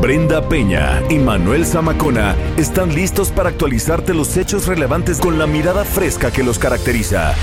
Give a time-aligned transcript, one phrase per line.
[0.00, 5.84] Brenda Peña y Manuel Zamacona están listos para actualizarte los hechos relevantes con la mirada
[5.84, 7.34] fresca que los caracteriza.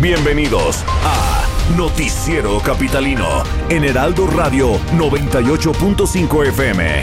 [0.00, 1.44] Bienvenidos a
[1.76, 7.02] Noticiero Capitalino en Heraldo Radio 98.5 FM.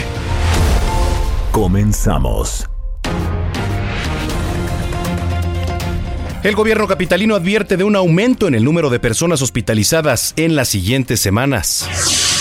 [1.50, 2.66] Comenzamos.
[6.42, 10.68] El gobierno capitalino advierte de un aumento en el número de personas hospitalizadas en las
[10.68, 12.31] siguientes semanas.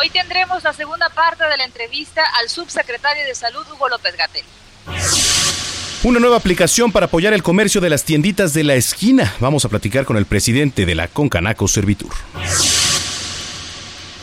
[0.00, 4.44] Hoy tendremos la segunda parte de la entrevista al subsecretario de Salud, Hugo López Gatel.
[6.04, 9.34] Una nueva aplicación para apoyar el comercio de las tienditas de la esquina.
[9.40, 12.12] Vamos a platicar con el presidente de la Concanaco Servitur.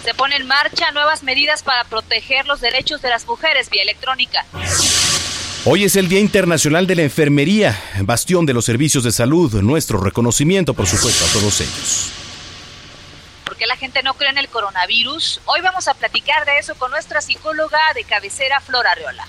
[0.05, 4.45] Se pone en marcha nuevas medidas para proteger los derechos de las mujeres vía electrónica.
[5.65, 9.53] Hoy es el Día Internacional de la Enfermería, bastión de los servicios de salud.
[9.61, 12.24] Nuestro reconocimiento, por supuesto, a todos ellos.
[13.45, 15.39] ¿Por qué la gente no cree en el coronavirus?
[15.45, 19.27] Hoy vamos a platicar de eso con nuestra psicóloga de cabecera, Flora Arreola.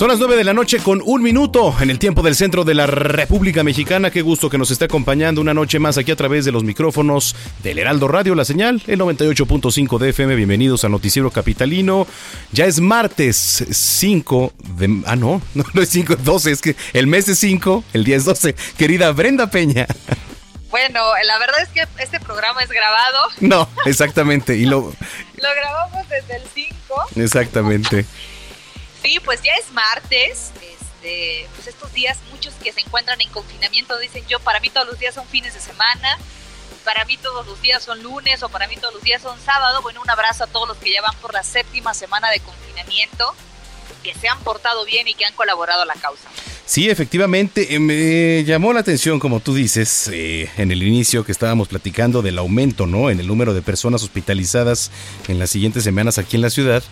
[0.00, 2.72] Son las 9 de la noche con un minuto en el tiempo del centro de
[2.72, 4.10] la República Mexicana.
[4.10, 7.36] Qué gusto que nos esté acompañando una noche más aquí a través de los micrófonos
[7.62, 10.36] del Heraldo Radio, la señal, el 98.5 de FM.
[10.36, 12.06] Bienvenidos al Noticiero Capitalino.
[12.50, 15.02] Ya es martes 5 de.
[15.04, 18.04] Ah, no, no, no es 5, es 12, es que el mes es 5, el
[18.04, 18.54] día es 12.
[18.78, 19.86] Querida Brenda Peña.
[20.70, 23.18] Bueno, la verdad es que este programa es grabado.
[23.40, 24.56] No, exactamente.
[24.56, 24.80] Y lo,
[25.42, 26.76] Lo grabamos desde el 5.
[27.16, 28.06] exactamente.
[29.02, 30.52] Sí, pues ya es martes.
[30.62, 34.86] Este, pues estos días, muchos que se encuentran en confinamiento dicen yo, para mí todos
[34.86, 36.18] los días son fines de semana,
[36.84, 39.80] para mí todos los días son lunes o para mí todos los días son sábado.
[39.82, 43.34] Bueno, un abrazo a todos los que ya van por la séptima semana de confinamiento,
[44.02, 46.28] que se han portado bien y que han colaborado a la causa.
[46.70, 51.32] Sí, efectivamente, eh, me llamó la atención, como tú dices, eh, en el inicio que
[51.32, 53.10] estábamos platicando del aumento, ¿no?
[53.10, 54.92] En el número de personas hospitalizadas
[55.26, 56.84] en las siguientes semanas aquí en la ciudad.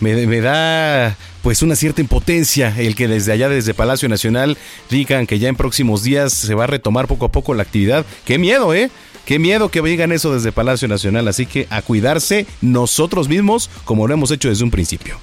[0.00, 4.56] Me, me da, pues, una cierta impotencia el que desde allá, desde Palacio Nacional,
[4.88, 8.06] digan que ya en próximos días se va a retomar poco a poco la actividad.
[8.24, 8.90] ¡Qué miedo, eh!
[9.26, 11.28] Qué miedo que digan eso desde Palacio Nacional.
[11.28, 15.20] Así que a cuidarse nosotros mismos, como lo hemos hecho desde un principio.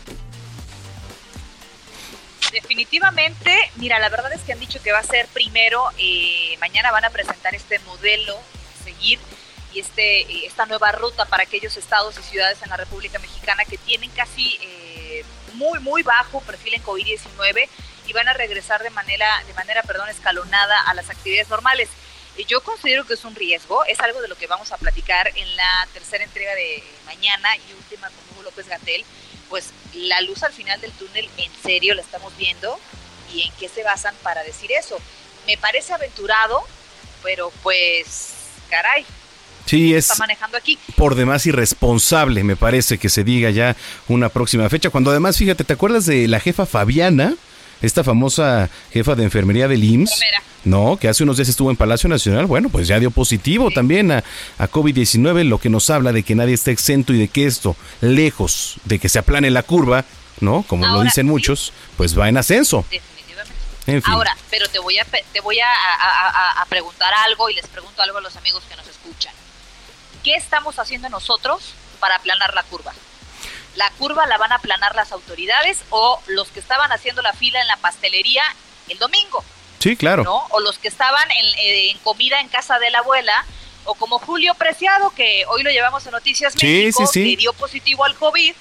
[2.54, 6.92] Definitivamente, mira, la verdad es que han dicho que va a ser primero, eh, mañana
[6.92, 8.40] van a presentar este modelo
[8.84, 9.18] seguir
[9.74, 13.66] y este, eh, esta nueva ruta para aquellos estados y ciudades en la República Mexicana
[13.66, 17.68] que tienen casi eh, muy, muy bajo perfil en COVID-19
[18.06, 21.90] y van a regresar de manera, de manera perdón, escalonada a las actividades normales.
[22.48, 25.56] Yo considero que es un riesgo, es algo de lo que vamos a platicar en
[25.56, 29.04] la tercera entrega de mañana y última con Hugo López Gatel.
[29.54, 32.76] Pues la luz al final del túnel, en serio, la estamos viendo
[33.32, 34.98] y en qué se basan para decir eso.
[35.46, 36.64] Me parece aventurado,
[37.22, 38.32] pero pues,
[38.72, 39.06] caray,
[39.68, 40.80] Sí, es está manejando aquí.
[40.96, 43.76] por demás irresponsable, me parece que se diga ya
[44.08, 44.90] una próxima fecha.
[44.90, 47.36] Cuando además, fíjate, ¿te acuerdas de la jefa Fabiana?
[47.84, 50.14] Esta famosa jefa de enfermería del IMSS.
[50.14, 50.42] Enfermera.
[50.66, 52.46] No, que hace unos días estuvo en Palacio Nacional.
[52.46, 54.24] Bueno, pues ya dio positivo también a,
[54.58, 57.76] a COVID-19, lo que nos habla de que nadie está exento y de que esto,
[58.02, 60.06] lejos de que se aplane la curva,
[60.40, 60.64] ¿no?
[60.68, 62.86] Como lo dicen muchos, pues va en ascenso.
[62.90, 63.54] Definitivamente.
[63.88, 64.14] En fin.
[64.14, 68.18] Ahora, pero te voy a te voy a- a preguntar algo y les pregunto algo
[68.20, 69.34] a los amigos que nos escuchan.
[70.24, 72.94] ¿Qué estamos haciendo nosotros para aplanar la curva?
[73.76, 77.60] ¿La curva la van a aplanar las autoridades o los que estaban haciendo la fila
[77.60, 78.44] en la pastelería
[78.88, 79.44] el domingo?
[79.84, 80.24] Sí, claro.
[80.24, 80.38] ¿no?
[80.52, 83.46] O los que estaban en, eh, en comida en casa de la abuela,
[83.84, 87.32] o como Julio Preciado, que hoy lo llevamos a Noticias Sí, México, sí, sí.
[87.32, 88.54] que dio positivo al COVID,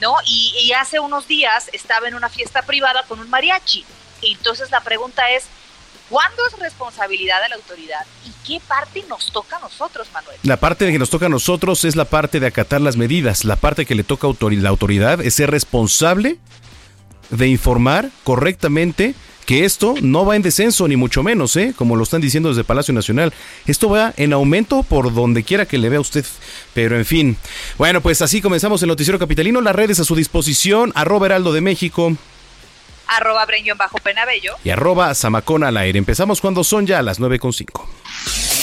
[0.00, 0.14] ¿no?
[0.24, 3.84] Y, y hace unos días estaba en una fiesta privada con un mariachi.
[4.22, 5.44] Y entonces la pregunta es,
[6.08, 8.06] ¿cuándo es responsabilidad de la autoridad?
[8.24, 10.38] ¿Y qué parte nos toca a nosotros, Manuel?
[10.44, 13.44] La parte que nos toca a nosotros es la parte de acatar las medidas.
[13.44, 16.38] La parte que le toca a la autoridad es ser responsable
[17.30, 19.14] de informar correctamente
[19.48, 21.72] que esto no va en descenso, ni mucho menos, ¿eh?
[21.74, 23.32] como lo están diciendo desde Palacio Nacional.
[23.66, 26.26] Esto va en aumento por donde quiera que le vea usted.
[26.74, 27.34] Pero en fin.
[27.78, 29.62] Bueno, pues así comenzamos el Noticiero Capitalino.
[29.62, 30.92] Las redes a su disposición.
[30.94, 32.14] Arroba Heraldo de México.
[33.06, 33.46] Arroba
[33.78, 34.52] Bajo Penabello.
[34.64, 35.98] Y arroba Zamacona al aire.
[35.98, 38.57] Empezamos cuando son ya las 9.5.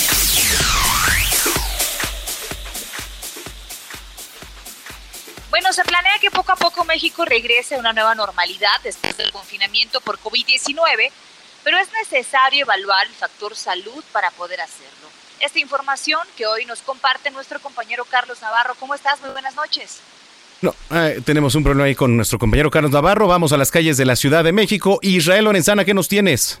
[5.56, 9.32] Bueno, se planea que poco a poco México regrese a una nueva normalidad después del
[9.32, 11.10] confinamiento por COVID-19,
[11.64, 15.08] pero es necesario evaluar el factor salud para poder hacerlo.
[15.40, 18.74] Esta información que hoy nos comparte nuestro compañero Carlos Navarro.
[18.78, 19.18] ¿Cómo estás?
[19.22, 20.02] Muy buenas noches.
[20.60, 23.26] No, eh, tenemos un problema ahí con nuestro compañero Carlos Navarro.
[23.26, 24.98] Vamos a las calles de la Ciudad de México.
[25.00, 26.60] Israel Lorenzana, ¿qué nos tienes?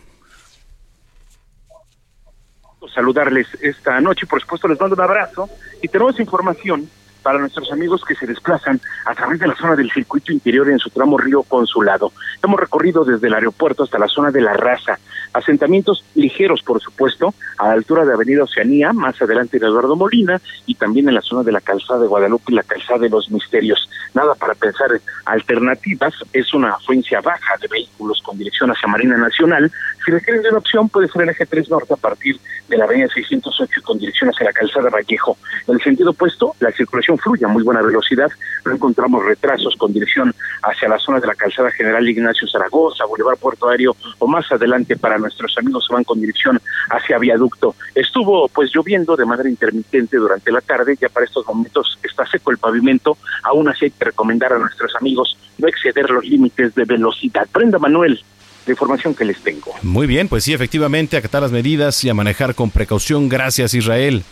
[2.94, 5.50] Saludarles esta noche, por supuesto les mando un abrazo
[5.82, 6.88] y tenemos información
[7.26, 10.78] para nuestros amigos que se desplazan a través de la zona del circuito interior en
[10.78, 12.12] su tramo Río Consulado.
[12.40, 15.00] Hemos recorrido desde el aeropuerto hasta la zona de La Raza,
[15.32, 20.40] asentamientos ligeros, por supuesto, a la altura de Avenida Oceanía, más adelante de Eduardo Molina,
[20.66, 23.28] y también en la zona de la calzada de Guadalupe y la calzada de los
[23.28, 23.90] Misterios.
[24.14, 24.88] Nada para pensar
[25.24, 29.72] alternativas, es una afluencia baja de vehículos con dirección hacia Marina Nacional.
[30.06, 32.38] Si requieren de una opción, puede ser el eje 3 Norte a partir
[32.68, 35.36] de la avenida 608 con dirección hacia la calzada Vallejo.
[35.66, 38.30] En el sentido opuesto, la circulación fluye a muy buena velocidad.
[38.64, 40.32] No encontramos retrasos con dirección
[40.62, 44.96] hacia la zona de la calzada General Ignacio Zaragoza, Boulevard Puerto Aéreo o más adelante
[44.96, 46.60] para nuestros amigos que van con dirección
[46.90, 47.74] hacia Viaducto.
[47.92, 52.52] Estuvo pues lloviendo de manera intermitente durante la tarde, ya para estos momentos está seco
[52.52, 56.84] el pavimento, aún así hay que recomendar a nuestros amigos no exceder los límites de
[56.84, 57.46] velocidad.
[57.50, 58.22] Prenda Manuel,
[58.66, 59.74] la información que les tengo.
[59.82, 63.28] Muy bien, pues sí, efectivamente, acatar las medidas y a manejar con precaución.
[63.28, 64.24] Gracias, Israel.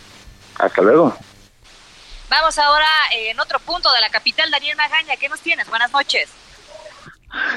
[0.59, 1.15] Hasta luego.
[2.29, 5.15] Vamos ahora en otro punto de la capital, Daniel Magaña.
[5.15, 5.69] ¿Qué nos tienes?
[5.69, 6.29] Buenas noches.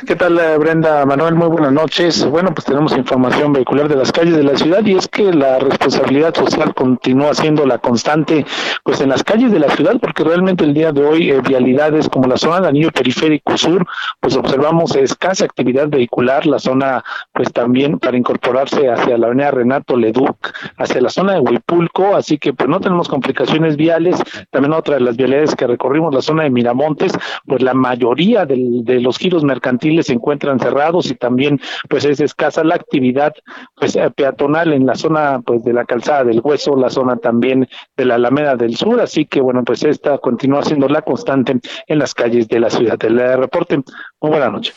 [0.06, 1.34] ¿Qué tal, eh, Brenda Manuel?
[1.34, 2.28] Muy buenas noches.
[2.28, 5.58] Bueno, pues tenemos información vehicular de las calles de la ciudad y es que la
[5.60, 8.44] responsabilidad social continúa siendo la constante,
[8.82, 12.08] pues en las calles de la ciudad, porque realmente el día de hoy eh, vialidades
[12.08, 13.86] como la zona del anillo periférico sur,
[14.20, 19.96] pues observamos escasa actividad vehicular, la zona, pues también para incorporarse hacia la avenida Renato
[19.96, 24.16] Leduc, hacia la zona de Huipulco, así que pues no tenemos complicaciones viales.
[24.50, 27.12] También otra de las vialidades que recorrimos, la zona de Miramontes,
[27.46, 29.67] pues la mayoría de los giros mercantiles
[30.02, 33.34] se encuentran cerrados y también pues es escasa la actividad
[33.76, 37.68] pues eh, peatonal en la zona pues de la calzada del hueso, la zona también
[37.96, 41.98] de la Alameda del Sur, así que bueno pues esta continúa siendo la constante en
[41.98, 42.98] las calles de la ciudad.
[42.98, 43.76] del reporte,
[44.20, 44.72] muy buena noche.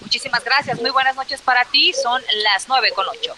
[0.00, 3.34] Muchísimas gracias, muy buenas noches para ti, son las nueve con ocho.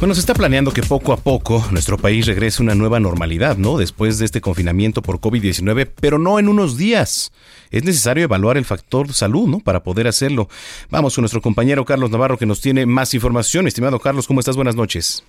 [0.00, 3.56] Bueno, se está planeando que poco a poco nuestro país regrese a una nueva normalidad,
[3.56, 3.78] ¿no?
[3.78, 7.32] Después de este confinamiento por COVID-19, pero no en unos días.
[7.70, 9.58] Es necesario evaluar el factor salud, ¿no?
[9.64, 10.48] Para poder hacerlo.
[10.90, 13.66] Vamos con nuestro compañero Carlos Navarro que nos tiene más información.
[13.66, 14.56] Estimado Carlos, ¿cómo estás?
[14.56, 15.24] Buenas noches.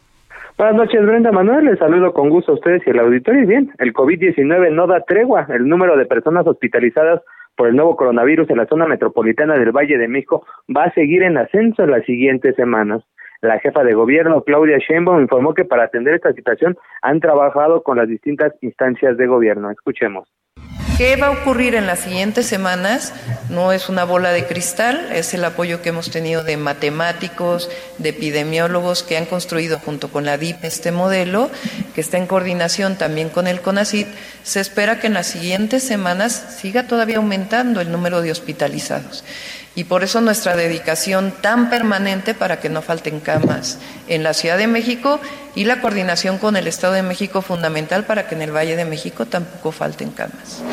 [0.58, 1.66] Buenas noches, Brenda Manuel.
[1.66, 3.44] Les saludo con gusto a ustedes y al auditorio.
[3.44, 5.46] Y bien, el COVID-19 no da tregua.
[5.50, 7.22] El número de personas hospitalizadas
[7.58, 11.24] por el nuevo coronavirus en la zona metropolitana del Valle de México va a seguir
[11.24, 13.04] en ascenso en las siguientes semanas.
[13.46, 17.96] La jefa de gobierno, Claudia Sheinbaum, informó que para atender esta situación han trabajado con
[17.96, 19.70] las distintas instancias de gobierno.
[19.70, 20.28] Escuchemos.
[20.98, 23.14] ¿Qué va a ocurrir en las siguientes semanas?
[23.52, 27.70] No es una bola de cristal, es el apoyo que hemos tenido de matemáticos,
[28.00, 31.52] de epidemiólogos que han construido junto con la DIP este modelo,
[31.94, 34.08] que está en coordinación también con el CONACIT.
[34.42, 39.24] Se espera que en las siguientes semanas siga todavía aumentando el número de hospitalizados.
[39.76, 44.58] Y por eso nuestra dedicación tan permanente para que no falten camas en la Ciudad
[44.58, 45.20] de México
[45.54, 48.86] y la coordinación con el Estado de México fundamental para que en el Valle de
[48.86, 50.64] México tampoco falten camas.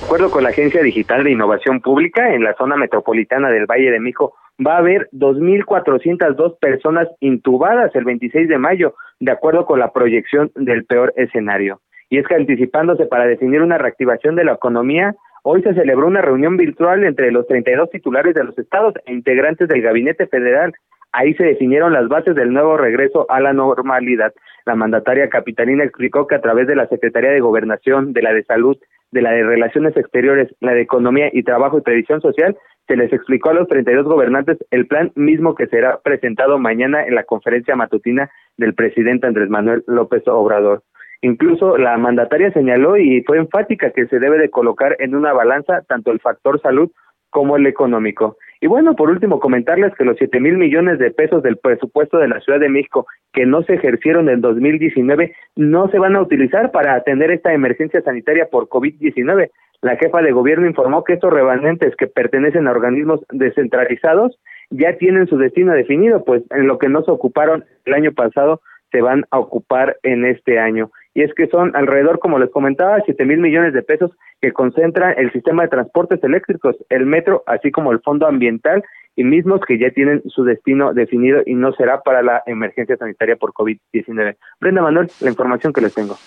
[0.00, 3.90] De acuerdo con la Agencia Digital de Innovación Pública, en la zona metropolitana del Valle
[3.90, 4.34] de México
[4.64, 10.52] va a haber 2.402 personas intubadas el 26 de mayo, de acuerdo con la proyección
[10.54, 11.80] del peor escenario.
[12.08, 15.14] Y es que anticipándose para definir una reactivación de la economía,
[15.48, 19.68] Hoy se celebró una reunión virtual entre los 32 titulares de los estados e integrantes
[19.68, 20.72] del Gabinete Federal.
[21.12, 24.34] Ahí se definieron las bases del nuevo regreso a la normalidad.
[24.64, 28.42] La mandataria capitalina explicó que a través de la Secretaría de Gobernación, de la de
[28.42, 28.76] Salud,
[29.12, 32.56] de la de Relaciones Exteriores, la de Economía y Trabajo y Previsión Social,
[32.88, 37.14] se les explicó a los 32 gobernantes el plan mismo que será presentado mañana en
[37.14, 40.82] la conferencia matutina del presidente Andrés Manuel López Obrador.
[41.22, 45.82] Incluso la mandataria señaló y fue enfática que se debe de colocar en una balanza
[45.88, 46.90] tanto el factor salud
[47.30, 48.36] como el económico.
[48.60, 52.28] Y bueno, por último, comentarles que los siete mil millones de pesos del presupuesto de
[52.28, 56.70] la Ciudad de México que no se ejercieron en 2019 no se van a utilizar
[56.70, 59.50] para atender esta emergencia sanitaria por COVID-19.
[59.82, 64.38] La jefa de gobierno informó que estos remanentes que pertenecen a organismos descentralizados
[64.70, 68.62] ya tienen su destino definido, pues en lo que no se ocuparon el año pasado
[68.90, 70.90] se van a ocupar en este año.
[71.16, 74.10] Y es que son alrededor, como les comentaba, siete mil millones de pesos
[74.42, 78.84] que concentran el sistema de transportes eléctricos, el metro, así como el fondo ambiental
[79.16, 83.36] y mismos que ya tienen su destino definido y no será para la emergencia sanitaria
[83.36, 84.36] por COVID-19.
[84.60, 86.18] Brenda Manuel, la información que les tengo.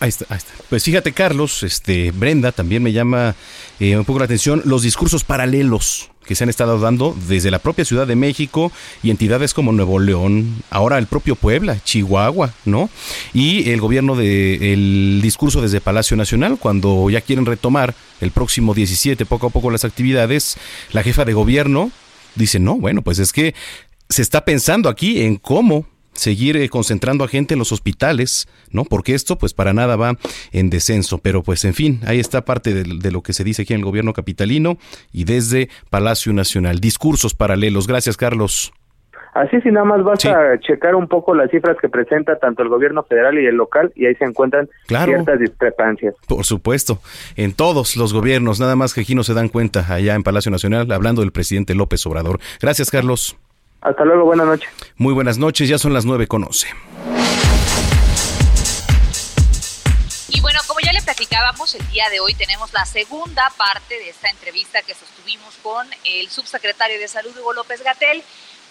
[0.00, 0.54] Ahí está, ahí está.
[0.70, 3.34] Pues fíjate, Carlos, este, Brenda, también me llama
[3.78, 7.58] eh, un poco la atención los discursos paralelos que se han estado dando desde la
[7.58, 12.90] propia Ciudad de México y entidades como Nuevo León, ahora el propio Puebla, Chihuahua, ¿no?
[13.32, 18.74] Y el gobierno de el discurso desde Palacio Nacional cuando ya quieren retomar el próximo
[18.74, 20.56] 17 poco a poco las actividades,
[20.92, 21.90] la jefa de gobierno
[22.34, 23.54] dice, "No, bueno, pues es que
[24.08, 28.84] se está pensando aquí en cómo seguir eh, concentrando a gente en los hospitales, ¿no?
[28.84, 30.16] Porque esto pues para nada va
[30.52, 33.74] en descenso, pero pues en fin, ahí está parte de, lo que se dice aquí
[33.74, 34.78] en el gobierno capitalino
[35.12, 36.80] y desde Palacio Nacional.
[36.80, 37.86] Discursos paralelos.
[37.86, 38.72] Gracias, Carlos.
[39.34, 42.68] Así si nada más vas a checar un poco las cifras que presenta tanto el
[42.68, 46.14] gobierno federal y el local y ahí se encuentran ciertas discrepancias.
[46.28, 47.00] Por supuesto,
[47.34, 50.52] en todos los gobiernos, nada más que aquí no se dan cuenta allá en Palacio
[50.52, 52.38] Nacional, hablando del presidente López Obrador.
[52.60, 53.36] Gracias, Carlos.
[53.84, 54.70] Hasta luego, buenas noches.
[54.96, 56.48] Muy buenas noches, ya son las nueve con
[60.28, 64.08] Y bueno, como ya le platicábamos, el día de hoy tenemos la segunda parte de
[64.08, 68.22] esta entrevista que sostuvimos con el subsecretario de Salud, Hugo López Gatel.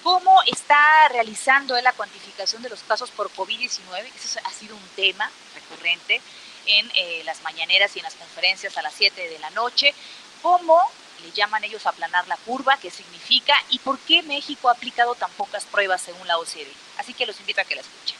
[0.01, 4.09] ¿Cómo está realizando la cuantificación de los casos por COVID-19?
[4.15, 6.21] Eso ha sido un tema recurrente
[6.65, 9.93] en eh, las mañaneras y en las conferencias a las 7 de la noche.
[10.41, 10.81] ¿Cómo
[11.23, 15.31] le llaman ellos aplanar la curva, qué significa y por qué México ha aplicado tan
[15.31, 16.71] pocas pruebas según la OCDE.
[16.97, 18.17] Así que los invito a que la escuchen.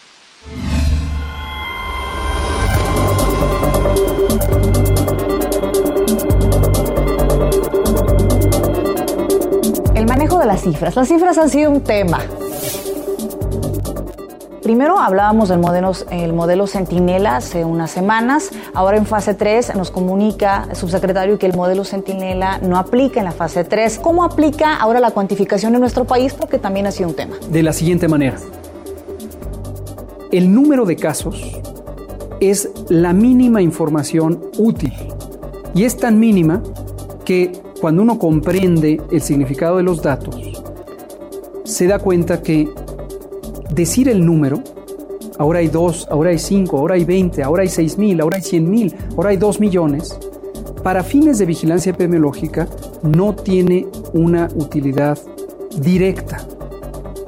[9.95, 10.95] El manejo de las cifras.
[10.95, 12.25] Las cifras han sido un tema
[14.63, 18.49] Primero hablábamos del modelo, el modelo hace unas semanas.
[18.73, 23.25] Ahora en fase 3 nos comunica el subsecretario que el modelo Centinela no aplica en
[23.25, 23.99] la fase 3.
[23.99, 26.33] ¿Cómo aplica ahora la cuantificación en nuestro país?
[26.33, 27.35] Porque también ha sido un tema.
[27.49, 28.37] De la siguiente manera.
[30.31, 31.59] El número de casos
[32.39, 34.93] es la mínima información útil.
[35.75, 36.63] Y es tan mínima
[37.25, 37.51] que
[37.81, 40.63] cuando uno comprende el significado de los datos,
[41.65, 42.69] se da cuenta que
[43.73, 44.61] decir el número,
[45.39, 48.43] ahora hay dos, ahora hay cinco, ahora hay veinte, ahora hay seis mil, ahora hay
[48.43, 50.17] cien mil, ahora hay dos millones,
[50.83, 52.67] para fines de vigilancia epidemiológica
[53.03, 55.17] no tiene una utilidad
[55.79, 56.45] directa.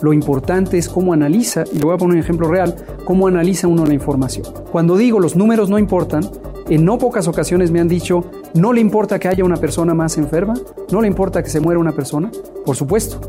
[0.02, 2.76] Lo importante es cómo analiza, y le voy a poner un ejemplo real,
[3.06, 4.46] cómo analiza uno la información.
[4.72, 6.30] Cuando digo los números no importan,
[6.68, 8.26] en no pocas ocasiones me han dicho,
[8.56, 10.54] ¿no le importa que haya una persona más enferma?
[10.92, 12.30] ¿No le importa que se muera una persona?
[12.66, 13.22] Por supuesto,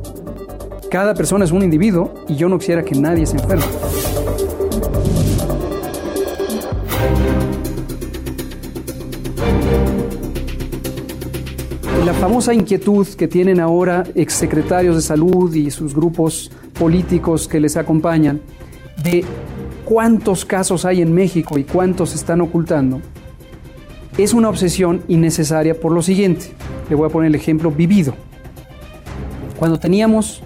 [0.90, 3.64] cada persona es un individuo y yo no quisiera que nadie se enferme.
[12.04, 17.76] La famosa inquietud que tienen ahora exsecretarios de salud y sus grupos políticos que les
[17.76, 18.40] acompañan
[19.02, 19.24] de
[19.84, 23.00] cuántos casos hay en México y cuántos están ocultando,
[24.18, 26.52] es una obsesión innecesaria por lo siguiente.
[26.88, 28.14] Le voy a poner el ejemplo vivido.
[29.58, 30.42] Cuando teníamos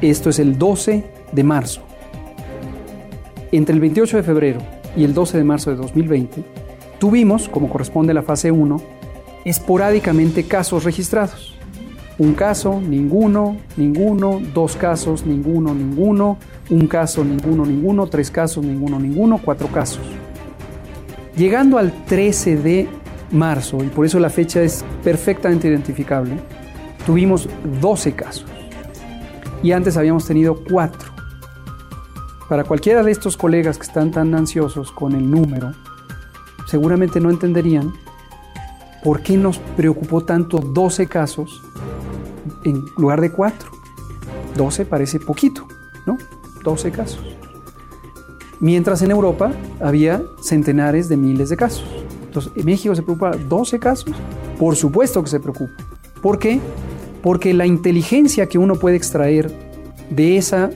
[0.00, 1.82] esto es el 12 de marzo.
[3.52, 4.58] Entre el 28 de febrero
[4.96, 6.42] y el 12 de marzo de 2020,
[6.98, 8.80] tuvimos, como corresponde a la fase 1,
[9.44, 11.54] esporádicamente casos registrados.
[12.18, 16.38] Un caso, ninguno, ninguno, dos casos, ninguno, ninguno,
[16.70, 20.04] un caso, ninguno, ninguno, tres casos, ninguno, ninguno, cuatro casos.
[21.36, 22.88] Llegando al 13 de
[23.30, 26.36] marzo, y por eso la fecha es perfectamente identificable,
[27.04, 27.48] tuvimos
[27.80, 28.55] 12 casos
[29.62, 31.10] y antes habíamos tenido cuatro.
[32.48, 35.72] Para cualquiera de estos colegas que están tan ansiosos con el número,
[36.66, 37.92] seguramente no entenderían
[39.02, 41.62] por qué nos preocupó tanto 12 casos
[42.64, 43.70] en lugar de cuatro.
[44.56, 45.66] 12 parece poquito,
[46.06, 46.18] ¿no?
[46.62, 47.24] 12 casos.
[48.58, 51.84] Mientras en Europa había centenares de miles de casos.
[52.24, 54.14] Entonces, ¿en México se preocupa 12 casos?
[54.58, 55.74] Por supuesto que se preocupa.
[56.22, 56.60] ¿Por qué?
[57.26, 59.50] Porque la inteligencia que uno puede extraer
[60.10, 60.70] de esa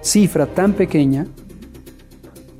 [0.00, 1.26] cifra tan pequeña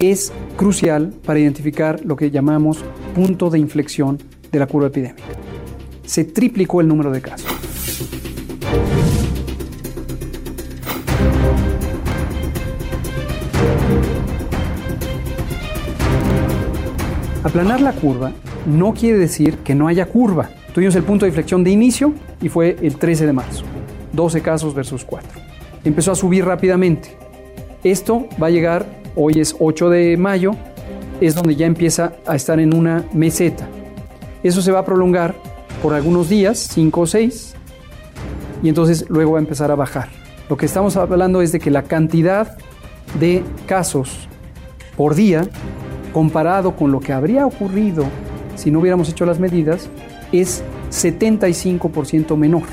[0.01, 4.19] es crucial para identificar lo que llamamos punto de inflexión
[4.51, 5.23] de la curva epidémica.
[6.05, 7.47] Se triplicó el número de casos.
[17.45, 18.33] Aplanar la curva
[18.67, 20.58] no quiere decir que no haya curva.
[20.73, 23.65] Tuvimos el punto de inflexión de inicio y fue el 13 de marzo.
[24.13, 25.29] 12 casos versus 4.
[25.85, 27.17] Empezó a subir rápidamente.
[27.85, 30.53] Esto va a llegar, hoy es 8 de mayo,
[31.21, 33.69] es donde ya empieza a estar en una meseta.
[34.43, 35.35] Eso se va a prolongar
[35.83, 37.55] por algunos días, 5 o 6,
[38.63, 40.09] y entonces luego va a empezar a bajar.
[40.49, 42.57] Lo que estamos hablando es de que la cantidad
[43.19, 44.29] de casos
[44.97, 45.49] por día,
[46.13, 48.05] comparado con lo que habría ocurrido
[48.57, 49.89] si no hubiéramos hecho las medidas,
[50.33, 52.65] es 75% menor.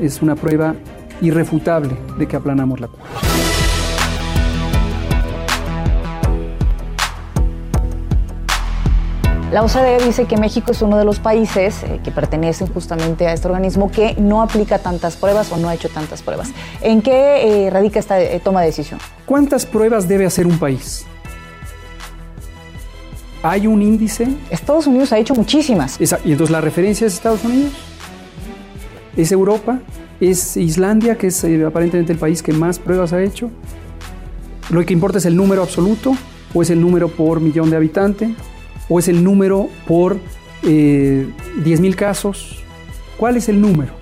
[0.00, 0.74] Es una prueba
[1.20, 3.04] irrefutable de que aplanamos la curva.
[9.54, 13.32] La OCDE dice que México es uno de los países eh, que pertenecen justamente a
[13.32, 16.50] este organismo que no aplica tantas pruebas o no ha hecho tantas pruebas.
[16.80, 18.98] ¿En qué eh, radica esta eh, toma de decisión?
[19.24, 21.06] ¿Cuántas pruebas debe hacer un país?
[23.46, 24.26] ¿Hay un índice?
[24.48, 26.00] Estados Unidos ha hecho muchísimas.
[26.00, 27.72] Esa- ¿Y entonces la referencia es Estados Unidos?
[29.18, 29.80] ¿Es Europa?
[30.18, 33.50] ¿Es Islandia, que es eh, aparentemente el país que más pruebas ha hecho?
[34.70, 36.16] ¿Lo que importa es el número absoluto?
[36.54, 38.30] ¿O es el número por millón de habitantes?
[38.88, 40.16] ¿O es el número por
[40.62, 41.26] eh,
[41.64, 42.62] 10.000 casos?
[43.18, 43.92] ¿Cuál es el número?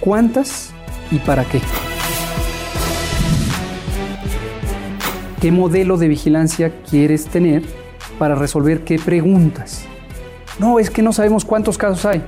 [0.00, 0.70] ¿Cuántas
[1.10, 1.60] y para qué?
[5.42, 7.62] ¿Qué modelo de vigilancia quieres tener
[8.20, 9.86] para resolver qué preguntas?
[10.58, 12.22] No, es que no sabemos cuántos casos hay.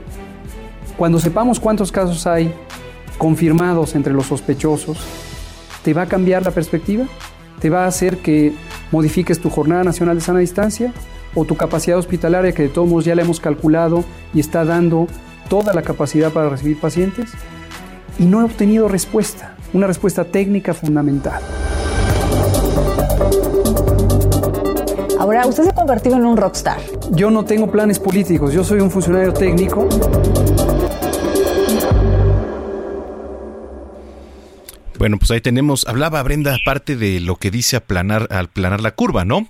[0.96, 2.50] Cuando sepamos cuántos casos hay
[3.18, 4.96] confirmados entre los sospechosos,
[5.84, 7.04] ¿te va a cambiar la perspectiva?
[7.60, 8.54] ¿Te va a hacer que
[8.90, 10.94] modifiques tu jornada nacional de sana distancia?
[11.34, 15.08] ¿O tu capacidad hospitalaria que de todos modos ya la hemos calculado y está dando
[15.50, 17.32] toda la capacidad para recibir pacientes?
[18.18, 21.42] Y no he obtenido respuesta, una respuesta técnica fundamental.
[25.32, 26.78] Ahora, usted se ha convertido en un rockstar.
[27.12, 29.88] Yo no tengo planes políticos, yo soy un funcionario técnico.
[34.98, 39.24] Bueno, pues ahí tenemos, hablaba Brenda parte de lo que dice aplanar, aplanar la curva,
[39.24, 39.48] ¿no?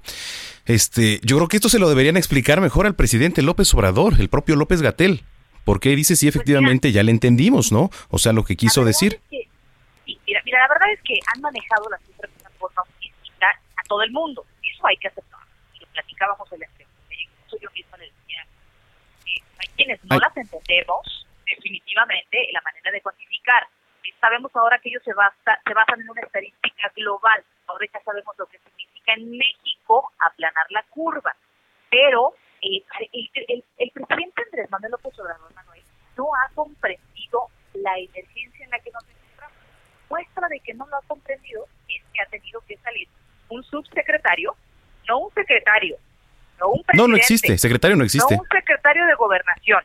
[0.66, 4.28] Este, yo creo que esto se lo deberían explicar mejor al presidente López Obrador, el
[4.28, 5.24] propio López Gatel.
[5.64, 7.90] Porque dice sí, efectivamente, ya le entendimos, ¿no?
[8.08, 9.20] O sea, lo que quiso decir.
[9.30, 9.48] Sí,
[10.06, 13.46] mira, mira, la verdad es que han manejado las cifras de una forma muy distinta
[13.48, 14.44] a todo el mundo.
[14.62, 15.31] Eso hay que aceptarlo.
[16.26, 16.88] El anterior.
[17.10, 18.46] Incluso yo misma le decía,
[19.26, 20.20] eh, hay quienes no Ay.
[20.20, 23.66] las entendemos definitivamente la manera de cuantificar.
[24.04, 27.44] Eh, sabemos ahora que ellos se, basa, se basan en una estadística global.
[27.66, 31.34] Ahora ya sabemos lo que significa en México aplanar la curva.
[31.90, 32.82] Pero eh,
[33.12, 35.82] el, el- el presidente Andrés Manuel López Obrador Manuel
[36.16, 39.56] no ha comprendido la emergencia en la que nos encontramos.
[40.08, 43.08] Muestra de que no lo ha comprendido es que ha tenido que salir
[43.48, 44.54] un subsecretario,
[45.08, 45.96] no un secretario,
[46.62, 48.34] no un presidente, No, no existe, secretario no existe.
[48.34, 49.80] no un secretario de gobernación,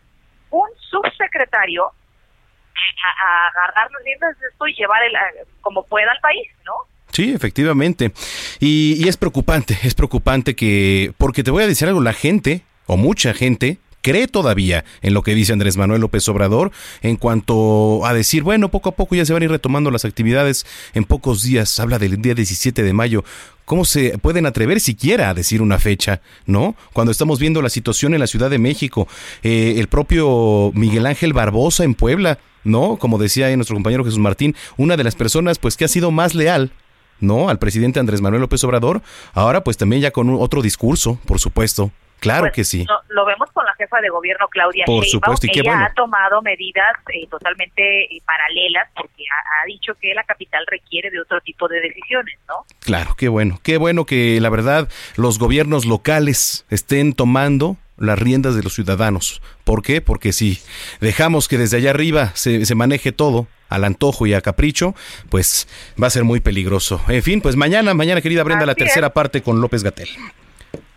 [0.52, 6.12] un subsecretario a, a- agarrar las riendas de esto y llevar el, a- como pueda
[6.12, 6.74] al país, ¿no?
[7.12, 8.12] Sí, efectivamente.
[8.60, 12.64] Y, y es preocupante, es preocupante que, porque te voy a decir algo, la gente,
[12.86, 18.06] o mucha gente, cree todavía en lo que dice Andrés Manuel López Obrador en cuanto
[18.06, 21.04] a decir, bueno, poco a poco ya se van a ir retomando las actividades en
[21.06, 21.80] pocos días.
[21.80, 23.24] Habla del día 17 de mayo.
[23.68, 26.74] ¿Cómo se pueden atrever siquiera a decir una fecha, no?
[26.94, 29.10] Cuando estamos viendo la situación en la Ciudad de México,
[29.44, 32.96] eh, el propio Miguel Ángel Barbosa en Puebla, ¿no?
[32.96, 36.34] Como decía nuestro compañero Jesús Martín, una de las personas pues que ha sido más
[36.34, 36.72] leal
[37.20, 37.50] ¿no?
[37.50, 39.02] Al presidente Andrés Manuel López Obrador,
[39.34, 41.92] ahora pues también ya con un- otro discurso, por supuesto.
[42.20, 42.86] Claro Pues, que sí.
[42.88, 45.12] Lo, lo vemos con la jefa de gobierno Claudia Por Sheinbaum.
[45.36, 45.86] supuesto, y qué Ella bueno.
[45.86, 51.10] ha tomado medidas eh, totalmente eh, paralelas porque ha, ha dicho que la capital requiere
[51.12, 52.66] de otro tipo de decisiones, ¿no?
[52.80, 53.60] Claro, qué bueno.
[53.64, 59.42] Qué bueno que la verdad los gobiernos locales estén tomando las riendas de los ciudadanos.
[59.64, 60.02] ¿Por qué?
[60.02, 60.60] Porque si
[61.00, 64.94] dejamos que desde allá arriba se, se maneje todo al antojo y a capricho,
[65.30, 65.68] pues
[66.02, 67.02] va a ser muy peligroso.
[67.08, 68.78] En fin, pues mañana, mañana querida Brenda, la es.
[68.78, 70.08] tercera parte con López Gatel.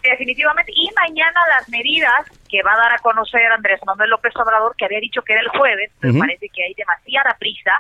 [0.03, 0.73] Definitivamente.
[0.75, 4.85] Y mañana las medidas que va a dar a conocer Andrés Manuel López Obrador, que
[4.85, 7.73] había dicho que era el jueves, pero parece que hay demasiada prisa.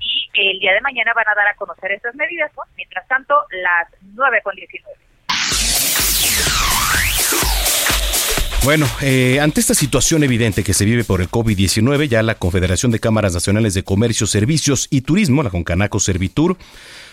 [0.00, 2.50] Y el día de mañana van a dar a conocer estas medidas.
[2.56, 2.62] ¿no?
[2.76, 4.98] Mientras tanto, las 9 con 19.
[8.64, 12.92] Bueno, eh, ante esta situación evidente que se vive por el COVID-19, ya la Confederación
[12.92, 16.56] de Cámaras Nacionales de Comercio, Servicios y Turismo, la Concanaco Servitur,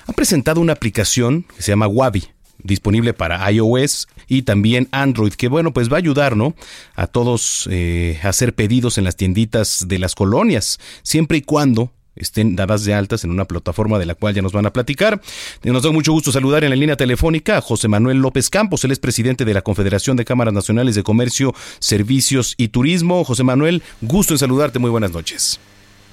[0.08, 2.28] ha presentado una aplicación que se llama Wabi,
[2.64, 6.56] disponible para iOS y también Android, que bueno, pues va a ayudar, ¿no?
[6.96, 11.92] A todos eh, a hacer pedidos en las tienditas de las colonias, siempre y cuando
[12.16, 15.22] estén dadas de altas en una plataforma de la cual ya nos van a platicar.
[15.64, 18.92] Nos da mucho gusto saludar en la línea telefónica a José Manuel López Campos, él
[18.92, 23.24] es presidente de la Confederación de Cámaras Nacionales de Comercio, Servicios y Turismo.
[23.24, 25.60] José Manuel, gusto en saludarte, muy buenas noches.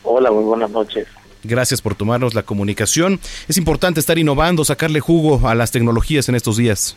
[0.02, 1.06] Hola, muy buenas noches.
[1.44, 3.18] Gracias por tomarnos la comunicación.
[3.48, 6.96] Es importante estar innovando, sacarle jugo a las tecnologías en estos días.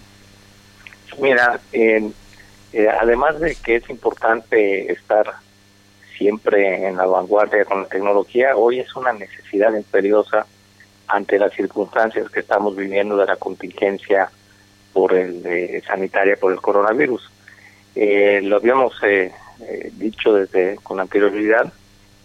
[1.20, 2.12] Mira, eh,
[3.00, 5.26] además de que es importante estar
[6.18, 10.46] siempre en la vanguardia con la tecnología, hoy es una necesidad imperiosa
[11.08, 14.30] ante las circunstancias que estamos viviendo de la contingencia
[14.94, 17.30] por el eh, sanitaria por el coronavirus.
[17.96, 19.32] Eh, lo habíamos eh,
[19.94, 21.72] dicho desde con anterioridad.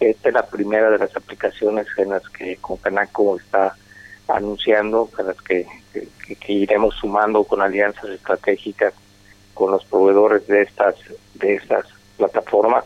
[0.01, 3.75] Esta es la primera de las aplicaciones en las que Confenaco está
[4.27, 5.67] anunciando, en las que,
[6.47, 8.93] iremos sumando con alianzas estratégicas
[9.53, 10.95] con los proveedores de estas
[11.35, 11.85] de estas
[12.17, 12.83] plataformas.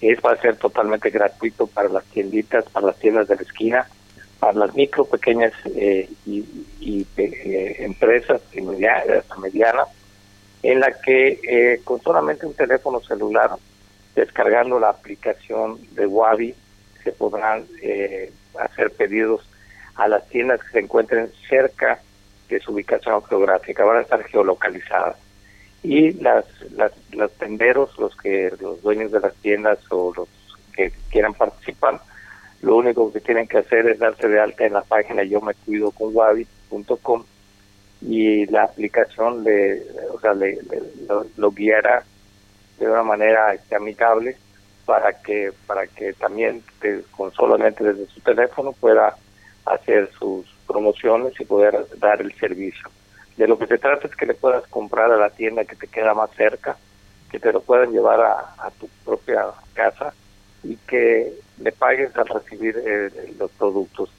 [0.00, 3.86] Es va a ser totalmente gratuito para las tienditas, para las tiendas de la esquina,
[4.40, 9.88] para las micro, pequeñas eh, y, eh, empresas y medianas, medianas,
[10.62, 13.50] en la que eh, con solamente un teléfono celular,
[14.16, 16.54] descargando la aplicación de Wabi,
[17.04, 17.66] se podrán
[18.58, 19.48] hacer pedidos
[19.94, 22.00] a las tiendas que se encuentren cerca
[22.48, 25.16] de su ubicación geográfica, van a estar geolocalizadas.
[25.82, 30.28] Y las, las, los tenderos, los que los dueños de las tiendas o los
[30.74, 32.00] que quieran participar,
[32.62, 35.54] lo único que tienen que hacer es darse de alta en la página yo me
[35.54, 37.24] cuido con wabi.com
[38.00, 40.58] y la aplicación le, o sea, le,
[41.36, 42.04] lo, guiará
[42.78, 44.36] de una manera este, amigable
[44.84, 46.62] para que para que también
[47.16, 49.16] con solamente desde su teléfono pueda
[49.64, 52.88] hacer sus promociones y poder dar el servicio.
[53.36, 55.88] De lo que se trata es que le puedas comprar a la tienda que te
[55.88, 56.76] queda más cerca,
[57.30, 60.14] que te lo puedan llevar a, tu propia casa
[60.62, 64.10] y que le pagues al recibir eh, los productos.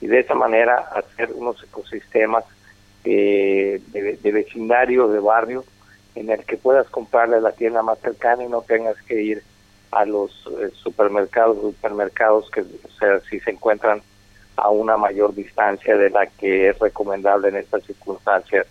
[0.00, 2.44] Y de esa manera hacer unos ecosistemas
[3.02, 3.80] de,
[4.22, 5.64] vecindario, de barrio,
[6.16, 9.42] en el que puedas comprarle la tienda más cercana y no tengas que ir
[9.92, 14.02] a los eh, supermercados, supermercados que o sea, si se encuentran
[14.56, 18.66] a una mayor distancia de la que es recomendable en estas circunstancias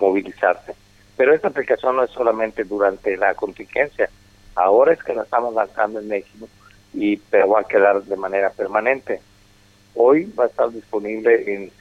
[0.00, 0.74] movilizarse.
[1.16, 4.10] Pero esta aplicación no es solamente durante la contingencia,
[4.54, 6.48] ahora es que la estamos lanzando en México
[6.92, 9.20] y pero va a quedar de manera permanente.
[9.94, 11.72] Hoy va a estar disponible en,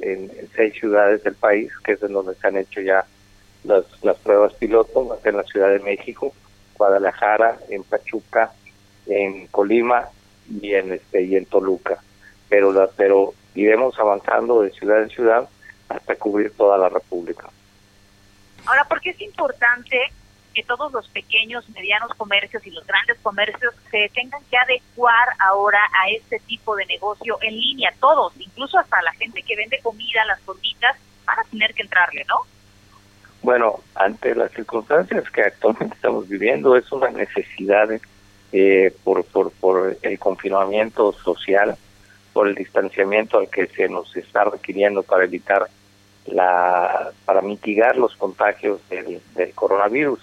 [0.00, 3.04] en, seis ciudades del país, que es en donde se han hecho ya
[3.64, 4.70] las, las pruebas ser
[5.24, 6.32] en la Ciudad de México,
[6.76, 8.52] Guadalajara, en Pachuca,
[9.06, 10.08] en Colima
[10.60, 11.98] y en este y en Toluca
[12.54, 15.48] pero, la, pero iremos avanzando de ciudad en ciudad
[15.88, 17.48] hasta cubrir toda la República.
[18.66, 19.98] Ahora, ¿por qué es importante
[20.54, 25.80] que todos los pequeños, medianos comercios y los grandes comercios se tengan que adecuar ahora
[26.00, 27.92] a este tipo de negocio en línea?
[28.00, 30.96] Todos, incluso hasta la gente que vende comida, las fonditas,
[31.26, 32.36] van a tener que entrarle, ¿no?
[33.44, 37.90] Bueno, ante las circunstancias que actualmente estamos viviendo, es una necesidad
[38.52, 41.76] eh, por, por, por el confinamiento social
[42.32, 45.68] por el distanciamiento al que se nos está requiriendo para evitar
[46.24, 49.20] la para mitigar los contagios del,
[49.54, 50.20] coronavirus.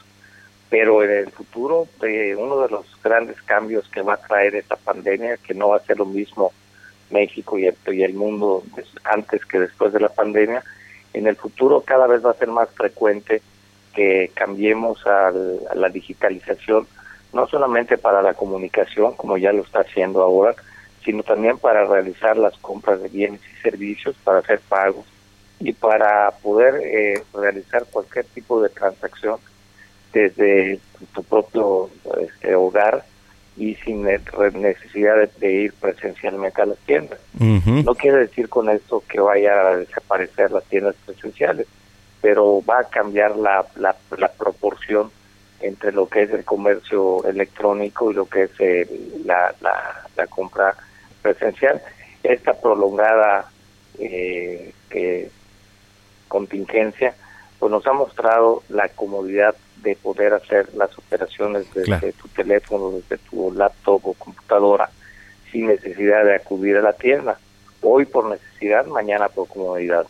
[0.72, 4.78] Pero en el futuro eh, uno de los grandes cambios que va a traer esta
[4.78, 6.52] pandemia que no va a ser lo mismo
[7.12, 8.64] México y el, y el mundo
[9.04, 10.64] antes que después de la pandemia
[11.14, 13.42] en el futuro cada vez va a ser más frecuente
[13.94, 15.32] que cambiemos a
[15.76, 16.88] la digitalización
[17.34, 20.56] no solamente para la comunicación como ya lo está haciendo ahora
[21.04, 25.06] sino también para realizar las compras de bienes y servicios, para hacer pagos
[25.60, 29.40] y para poder eh, realizar cualquier tipo de transacción
[30.14, 30.80] desde
[31.14, 33.06] tu propio este, hogar
[33.58, 37.20] y sin necesidad de, ir presencialmente a las tiendas.
[37.40, 41.68] No quiere decir con esto que vaya a desaparecer las tiendas presenciales,
[42.22, 45.12] pero va a cambiar la, la, proporción
[45.60, 48.52] entre lo que es el comercio electrónico y lo que es
[49.26, 50.76] la, la, la compra
[51.22, 51.82] presencial.
[52.24, 53.52] Esta prolongada
[54.00, 54.74] eh,
[56.28, 57.14] contingencia
[57.62, 63.20] pues nos ha mostrado la comodidad de poder hacer las operaciones desde tu teléfono, desde
[63.30, 64.90] tu laptop o computadora,
[65.52, 67.38] sin necesidad de acudir a la tienda.
[67.84, 70.08] Hoy por necesidad, mañana por comodidad.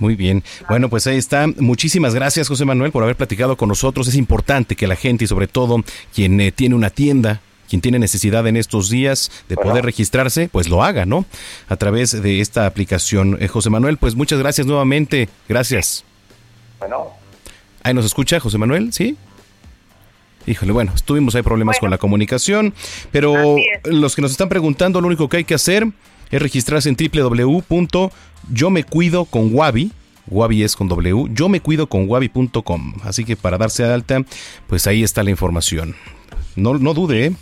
[0.00, 0.42] Muy bien.
[0.68, 1.46] Bueno, pues ahí está.
[1.46, 4.08] Muchísimas gracias, José Manuel, por haber platicado con nosotros.
[4.08, 7.98] Es importante que la gente y sobre todo quien eh, tiene una tienda quien tiene
[7.98, 11.26] necesidad en estos días de poder registrarse, pues lo haga, ¿no?
[11.68, 13.36] A través de esta aplicación.
[13.40, 15.28] Eh, José Manuel, pues muchas gracias nuevamente.
[15.50, 16.02] Gracias.
[16.78, 17.08] Bueno.
[17.82, 19.16] Ahí nos escucha José Manuel, ¿sí?
[20.46, 22.72] Híjole, bueno, tuvimos ahí problemas con la comunicación,
[23.12, 25.86] pero los que nos están preguntando, lo único que hay que hacer
[26.30, 29.92] es registrarse en www.yomecuidoconwabi
[30.30, 32.94] Wabi es con W, yo me cuido con wabi.com.
[33.02, 34.24] Así que para darse de alta,
[34.66, 35.96] pues ahí está la información.
[36.56, 37.32] No, no dude, ¿eh?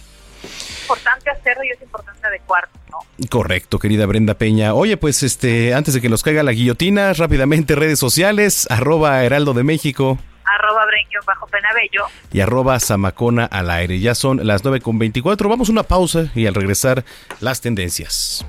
[0.87, 2.99] Es importante hacerlo y es importante adecuarlo, ¿no?
[3.29, 4.73] Correcto, querida Brenda Peña.
[4.73, 9.53] Oye, pues este, antes de que nos caiga la guillotina, rápidamente redes sociales, arroba Heraldo
[9.53, 10.85] de México arroba
[11.27, 13.99] bajo penabello y arroba zamacona al aire.
[13.99, 15.49] Ya son las 9 con 24.
[15.49, 17.05] Vamos a una pausa y al regresar
[17.41, 18.47] las tendencias.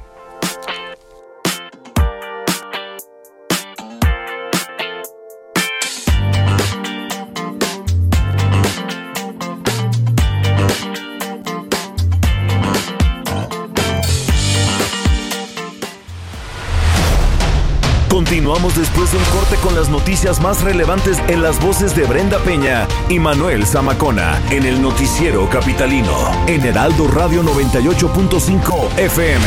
[18.47, 22.39] Continuamos después de un corte con las noticias más relevantes en las voces de Brenda
[22.39, 26.13] Peña y Manuel Zamacona en el noticiero capitalino
[26.47, 29.45] en Heraldo Radio 98.5 FM.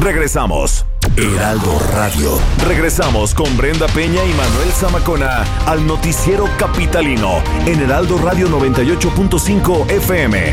[0.00, 0.84] Regresamos.
[1.16, 2.36] Heraldo Radio.
[2.66, 10.52] Regresamos con Brenda Peña y Manuel Zamacona al noticiero capitalino en Heraldo Radio 98.5 FM.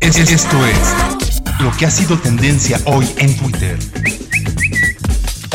[0.00, 0.94] Esto es
[1.60, 3.78] lo que ha sido tendencia hoy en Twitter.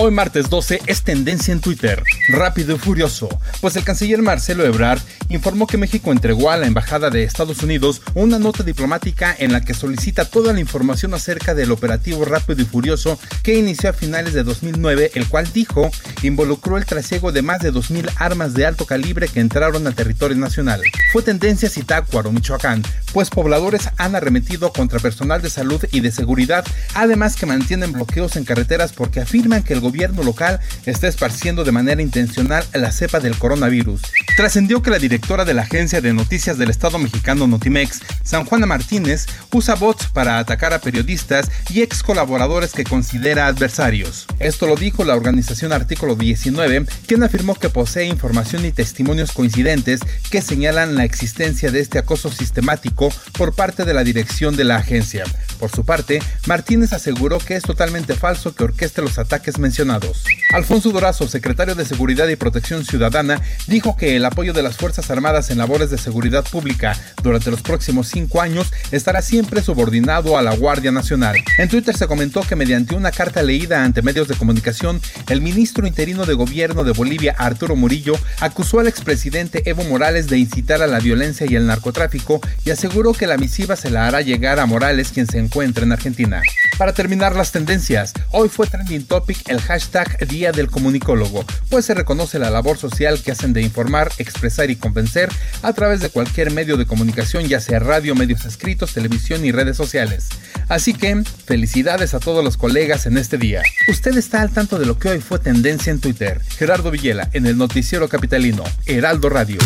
[0.04, 3.30] Hoy martes 12 es tendencia en Twitter, rápido y furioso,
[3.62, 5.00] pues el canciller Marcelo Ebrard
[5.32, 9.62] informó que México entregó a la Embajada de Estados Unidos una nota diplomática en la
[9.62, 14.34] que solicita toda la información acerca del operativo rápido y furioso que inició a finales
[14.34, 15.90] de 2009, el cual dijo
[16.22, 20.38] involucró el trasiego de más de 2.000 armas de alto calibre que entraron al territorio
[20.38, 20.82] nacional.
[21.12, 26.66] Fue tendencia Zitácuaro, Michoacán, pues pobladores han arremetido contra personal de salud y de seguridad,
[26.94, 31.72] además que mantienen bloqueos en carreteras porque afirman que el gobierno local está esparciendo de
[31.72, 34.02] manera intencional la cepa del coronavirus.
[34.36, 38.66] Trascendió que la directora de la agencia de noticias del Estado mexicano Notimex, San Juana
[38.66, 44.26] Martínez, usa bots para atacar a periodistas y ex colaboradores que considera adversarios.
[44.40, 50.00] Esto lo dijo la organización Artículo 19, quien afirmó que posee información y testimonios coincidentes
[50.32, 54.78] que señalan la existencia de este acoso sistemático por parte de la dirección de la
[54.78, 55.24] agencia.
[55.60, 60.92] Por su parte, Martínez aseguró que es totalmente falso que orqueste los ataques mencionados Alfonso
[60.92, 65.50] Dorazo, secretario de Seguridad y Protección Ciudadana, dijo que el apoyo de las Fuerzas Armadas
[65.50, 70.56] en labores de seguridad pública durante los próximos cinco años estará siempre subordinado a la
[70.56, 71.36] Guardia Nacional.
[71.58, 75.86] En Twitter se comentó que mediante una carta leída ante medios de comunicación, el ministro
[75.86, 80.88] interino de Gobierno de Bolivia, Arturo Murillo, acusó al expresidente Evo Morales de incitar a
[80.88, 84.66] la violencia y el narcotráfico y aseguró que la misiva se la hará llegar a
[84.66, 86.42] Morales, quien se encuentra en Argentina.
[86.82, 91.94] Para terminar las tendencias, hoy fue trending topic el hashtag Día del Comunicólogo, pues se
[91.94, 95.30] reconoce la labor social que hacen de informar, expresar y convencer
[95.62, 99.78] a través de cualquier medio de comunicación, ya sea radio, medios escritos, televisión y redes
[99.78, 100.30] sociales.
[100.70, 103.62] Así que, felicidades a todos los colegas en este día.
[103.88, 106.42] Usted está al tanto de lo que hoy fue tendencia en Twitter.
[106.58, 109.60] Gerardo Villela, en el Noticiero Capitalino, Heraldo Radio.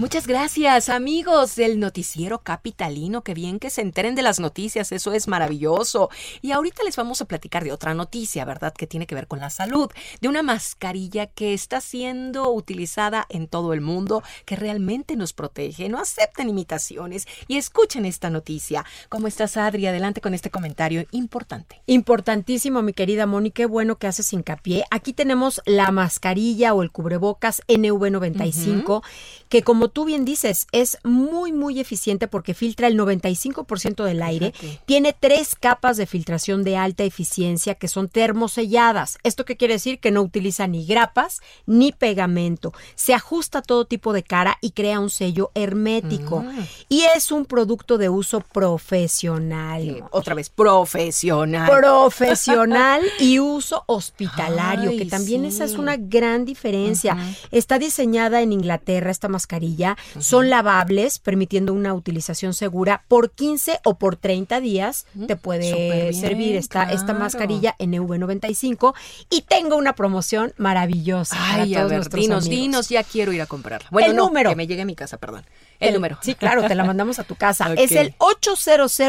[0.00, 3.22] Muchas gracias, amigos del noticiero capitalino.
[3.22, 6.08] Qué bien que se enteren de las noticias, eso es maravilloso.
[6.40, 8.72] Y ahorita les vamos a platicar de otra noticia, ¿verdad?
[8.72, 9.90] Que tiene que ver con la salud,
[10.22, 15.90] de una mascarilla que está siendo utilizada en todo el mundo, que realmente nos protege.
[15.90, 18.86] No acepten imitaciones y escuchen esta noticia.
[19.10, 19.86] ¿Cómo estás, Adri?
[19.86, 21.82] Adelante con este comentario importante.
[21.84, 23.50] Importantísimo, mi querida Moni.
[23.50, 24.82] Qué bueno que haces hincapié.
[24.90, 29.02] Aquí tenemos la mascarilla o el cubrebocas NV95,
[29.50, 34.54] que como tú bien dices, es muy, muy eficiente porque filtra el 95% del aire.
[34.86, 39.18] Tiene tres capas de filtración de alta eficiencia que son termoselladas.
[39.24, 39.98] ¿Esto qué quiere decir?
[39.98, 42.72] Que no utiliza ni grapas ni pegamento.
[42.94, 46.42] Se ajusta a todo tipo de cara y crea un sello hermético.
[46.42, 46.60] Mm.
[46.88, 50.04] Y es un producto de uso profesional.
[50.12, 51.68] otra vez, profesional.
[51.68, 57.16] Profesional y uso hospitalario, que también esa es una gran diferencia.
[57.50, 63.94] Está diseñada en Inglaterra esta mascarilla son lavables, permitiendo una utilización segura por 15 o
[63.94, 65.06] por 30 días.
[65.26, 68.94] Te puede servir esta, esta mascarilla NV95
[69.30, 71.36] y tengo una promoción maravillosa.
[71.38, 73.88] Ay, a ver, dinos, dinos, ya quiero ir a comprarla.
[73.90, 74.50] Bueno, el número.
[74.50, 75.44] Que me llegue a mi casa, perdón.
[75.80, 76.18] El, número.
[76.20, 77.74] Sí, claro, te la mandamos a tu casa.
[77.80, 79.00] Es el 800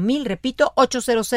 [0.00, 1.30] mil repito, 800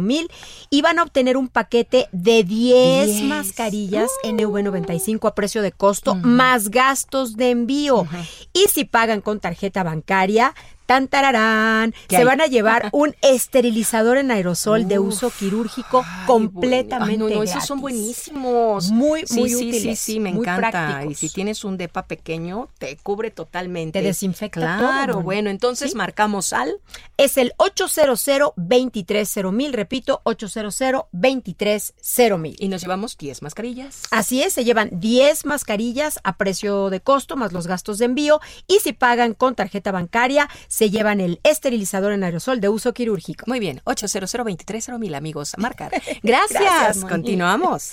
[0.00, 0.30] mil
[0.70, 6.70] y van a obtener un paquete de 10, mascarillas NV95 a precio de costo más
[6.70, 8.06] gastos de envío.
[8.52, 10.54] Y si pagan con tarjeta bancaria,
[10.86, 17.42] tan tararán, se van a llevar un esterilizador en aerosol de uso quirúrgico completamente no,
[17.42, 18.90] esos son buenísimos.
[18.90, 19.82] Muy, sí, muy sí, útiles.
[19.82, 20.70] Sí, sí, me encanta.
[20.70, 21.12] prácticos.
[21.12, 24.00] Y si tienes un depa pequeño, te cubre totalmente.
[24.00, 25.22] Te desinfecta Claro, todo.
[25.22, 25.96] bueno, entonces ¿Sí?
[25.96, 26.76] marcamos al
[27.16, 32.56] Es el 800-230-1000, repito, 800-230-1000.
[32.58, 34.02] y nos llevamos 10 mascarillas.
[34.10, 38.40] Así es, se llevan 10 mascarillas a precio de costo más los gastos de envío
[38.66, 43.44] y si pagan con tarjeta bancaria se llevan el esterilizador en aerosol de uso quirúrgico.
[43.46, 45.92] Muy bien, 800 230 mil amigos a marcar.
[46.24, 47.04] Gracias.
[47.04, 47.92] Continuamos.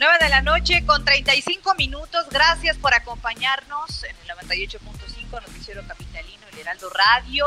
[0.00, 2.26] 9 de la noche con 35 minutos.
[2.32, 7.46] Gracias por acompañarnos en el 98.5 Noticiero Capitalino, el Heraldo Radio.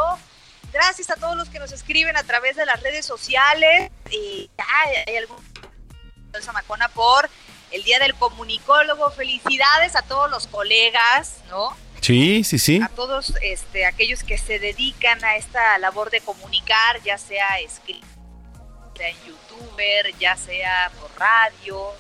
[0.71, 3.91] Gracias a todos los que nos escriben a través de las redes sociales.
[4.09, 4.65] Y ya
[5.05, 5.43] hay algún
[6.31, 7.29] de Zamacona por
[7.71, 9.11] el Día del Comunicólogo.
[9.11, 11.75] Felicidades a todos los colegas, ¿no?
[12.01, 12.81] Sí, sí, sí.
[12.81, 18.07] A todos este, aquellos que se dedican a esta labor de comunicar, ya sea escritor,
[18.97, 21.91] sea en youtuber, ya sea por radio.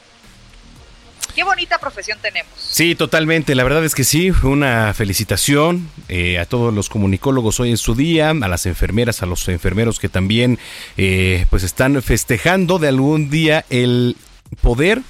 [1.35, 2.51] Qué bonita profesión tenemos.
[2.57, 3.55] Sí, totalmente.
[3.55, 7.95] La verdad es que sí, una felicitación eh, a todos los comunicólogos hoy en su
[7.95, 10.59] día, a las enfermeras, a los enfermeros que también
[10.97, 14.17] eh, pues están festejando de algún día el
[14.61, 15.01] poder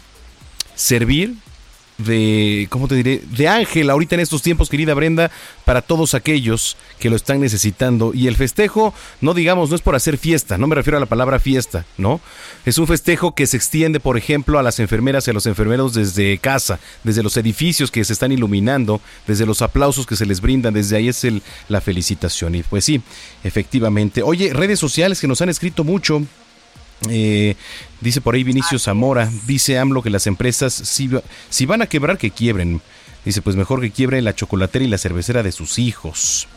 [0.76, 1.36] servir
[2.06, 3.22] de, ¿cómo te diré?
[3.32, 5.32] De ángel ahorita en estos tiempos, querida Brenda,
[5.66, 8.12] para todos aquellos que lo están necesitando.
[8.14, 11.06] Y el festejo, no digamos, no es por hacer fiesta, no me refiero a la
[11.06, 12.22] palabra fiesta, ¿no?
[12.66, 15.94] Es un festejo que se extiende, por ejemplo, a las enfermeras y a los enfermeros
[15.94, 20.42] desde casa, desde los edificios que se están iluminando, desde los aplausos que se les
[20.42, 22.56] brindan, desde ahí es el, la felicitación.
[22.56, 23.02] Y pues sí,
[23.44, 24.24] efectivamente.
[24.24, 26.24] Oye, redes sociales que nos han escrito mucho.
[27.10, 27.56] Eh,
[28.00, 31.88] dice por ahí Vinicio Zamora, dice AMLO que las empresas si, va- si van a
[31.88, 32.82] quebrar que quiebren.
[33.26, 36.48] Dice pues mejor que quiebren la chocolatera y la cervecera de sus hijos.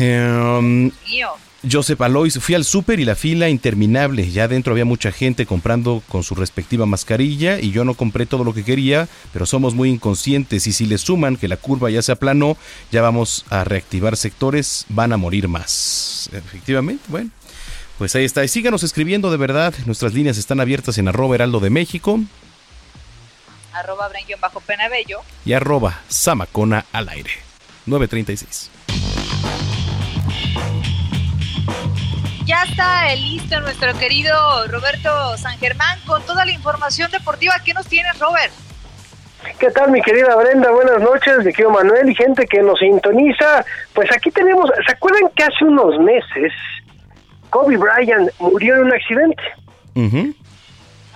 [0.00, 1.28] Mío.
[1.70, 4.30] Joseph Alois, fui al súper y la fila interminable.
[4.30, 8.44] Ya adentro había mucha gente comprando con su respectiva mascarilla y yo no compré todo
[8.44, 12.00] lo que quería, pero somos muy inconscientes y si le suman que la curva ya
[12.00, 12.56] se aplanó,
[12.92, 16.30] ya vamos a reactivar sectores, van a morir más.
[16.32, 17.30] Efectivamente, bueno.
[17.98, 18.44] Pues ahí está.
[18.44, 19.74] Y síganos escribiendo de verdad.
[19.84, 22.20] Nuestras líneas están abiertas en arroba heraldo de México
[23.72, 24.08] Arroba
[24.40, 25.20] bajo penabello.
[25.44, 27.30] y arroba samacona al aire.
[27.86, 28.70] 936.
[32.44, 34.32] Ya está listo nuestro querido
[34.68, 37.54] Roberto San Germán con toda la información deportiva.
[37.64, 38.52] ¿Qué nos tienes, Robert?
[39.58, 40.70] ¿Qué tal, mi querida Brenda?
[40.70, 43.64] Buenas noches, mi querido Manuel y gente que nos sintoniza.
[43.92, 46.52] Pues aquí tenemos, ¿se acuerdan que hace unos meses
[47.50, 49.42] Kobe Bryant murió en un accidente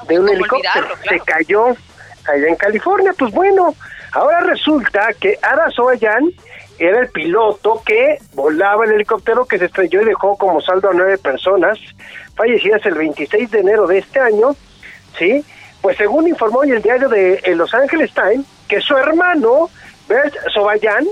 [0.09, 0.89] de un ¿cómo helicóptero?
[1.09, 3.13] Se cayó allá en California.
[3.19, 3.75] Pues bueno,
[4.13, 6.33] ahora resulta que Ara Soayan
[6.79, 10.95] era el piloto que volaba el helicóptero que se estrelló y dejó como saldo a
[10.95, 11.79] nueve personas
[12.35, 14.57] fallecidas el 26 de enero de este año,
[15.19, 15.45] ¿sí?
[15.81, 19.69] Pues según informó hoy el diario de eh, Los Angeles Times, que su hermano,
[20.09, 21.07] Bert Sobayan,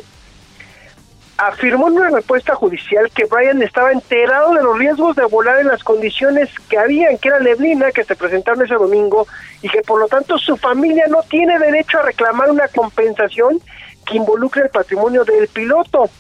[1.41, 5.69] afirmó en una respuesta judicial que Brian estaba enterado de los riesgos de volar en
[5.69, 9.27] las condiciones que habían, que era neblina, que se presentaron ese domingo,
[9.63, 13.59] y que por lo tanto su familia no tiene derecho a reclamar una compensación
[14.05, 16.11] que involucre el patrimonio del piloto.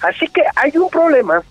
[0.00, 1.42] Así que hay un problema,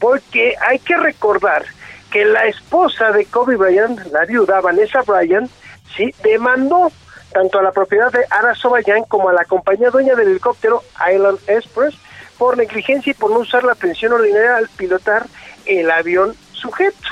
[0.00, 1.66] porque hay que recordar
[2.10, 5.50] que la esposa de Kobe Bryant, la viuda Vanessa Bryant,
[5.94, 6.90] sí, demandó
[7.30, 11.38] tanto a la propiedad de Ara Sobayan como a la compañía dueña del helicóptero Island
[11.46, 11.94] Express
[12.42, 15.28] por negligencia y por no usar la pensión ordinaria al pilotar
[15.64, 17.08] el avión sujeto.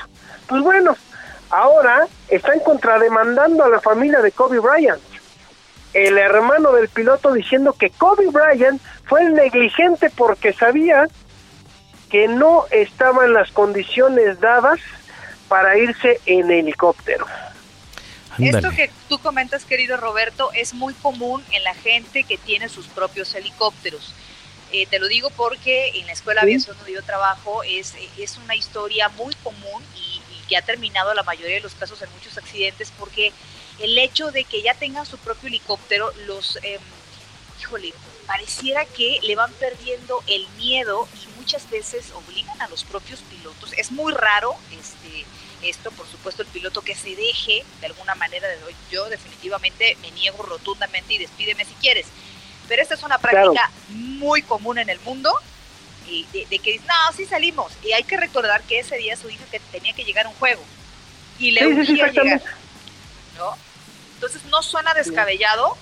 [0.48, 0.96] Pues bueno,
[1.50, 5.00] ahora están contrademandando a la familia de Kobe Bryant.
[5.94, 11.06] El hermano del piloto diciendo que Kobe Bryant fue el negligente porque sabía
[12.10, 14.80] que no estaban las condiciones dadas
[15.46, 17.24] para irse en helicóptero.
[18.36, 22.88] Esto que tú comentas, querido Roberto, es muy común en la gente que tiene sus
[22.88, 24.12] propios helicópteros.
[24.72, 28.36] Eh, te lo digo porque en la escuela de aviación donde yo trabajo es, es
[28.38, 32.10] una historia muy común y, y que ha terminado la mayoría de los casos en
[32.12, 33.32] muchos accidentes porque
[33.80, 36.80] el hecho de que ya tengan su propio helicóptero los, em,
[37.60, 37.92] híjole,
[38.26, 43.72] pareciera que le van perdiendo el miedo y muchas veces obligan a los propios pilotos.
[43.76, 45.24] Es muy raro este
[45.62, 48.56] esto, por supuesto, el piloto que se deje de alguna manera, de,
[48.90, 52.06] yo definitivamente me niego rotundamente y despídeme si quieres.
[52.70, 53.70] Pero esta es una práctica Claro.
[53.90, 55.34] muy común en el mundo
[56.06, 57.72] y de, de que no, sí salimos.
[57.82, 60.36] Y hay que recordar que ese día su hija que tenía que llegar a un
[60.36, 60.62] juego
[61.40, 62.40] y le Sí, sí, llegar.
[63.36, 63.56] ¿no?
[64.14, 65.76] Entonces no suena descabellado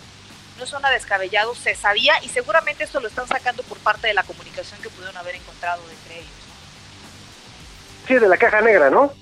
[0.59, 4.24] no suena descabellado, se sabía y seguramente esto lo están sacando por parte de la
[4.24, 6.32] comunicación que pudieron haber encontrado entre ellos.
[8.09, 9.12] Sí, de la caja negra, ¿no?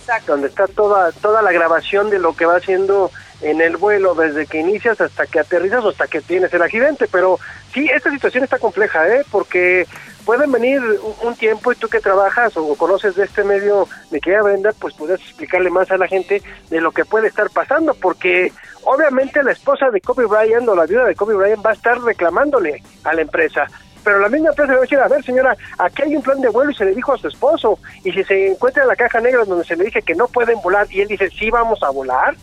[0.00, 0.32] Exacto.
[0.32, 3.10] Donde está toda, toda la grabación de lo que va haciendo
[3.42, 7.08] en el vuelo desde que inicias hasta que aterrizas o hasta que tienes el accidente.
[7.10, 7.38] Pero
[7.72, 9.24] sí, esta situación está compleja, ¿eh?
[9.30, 9.86] Porque
[10.24, 10.80] pueden venir
[11.22, 14.94] un, tiempo y tú que trabajas o conoces de este medio, de que Brenda, pues
[14.94, 19.52] puedes explicarle más a la gente de lo que puede estar pasando, porque obviamente la
[19.52, 23.14] esposa de Kobe Bryant o la viuda de Kobe Bryant va a estar reclamándole a
[23.14, 23.66] la empresa
[24.06, 26.40] pero la misma empresa le va a decir, a ver señora, aquí hay un plan
[26.40, 28.94] de vuelo y se le dijo a su esposo, y si se encuentra en la
[28.94, 31.82] caja negra donde se le dice que no pueden volar y él dice, sí vamos
[31.82, 32.36] a volar,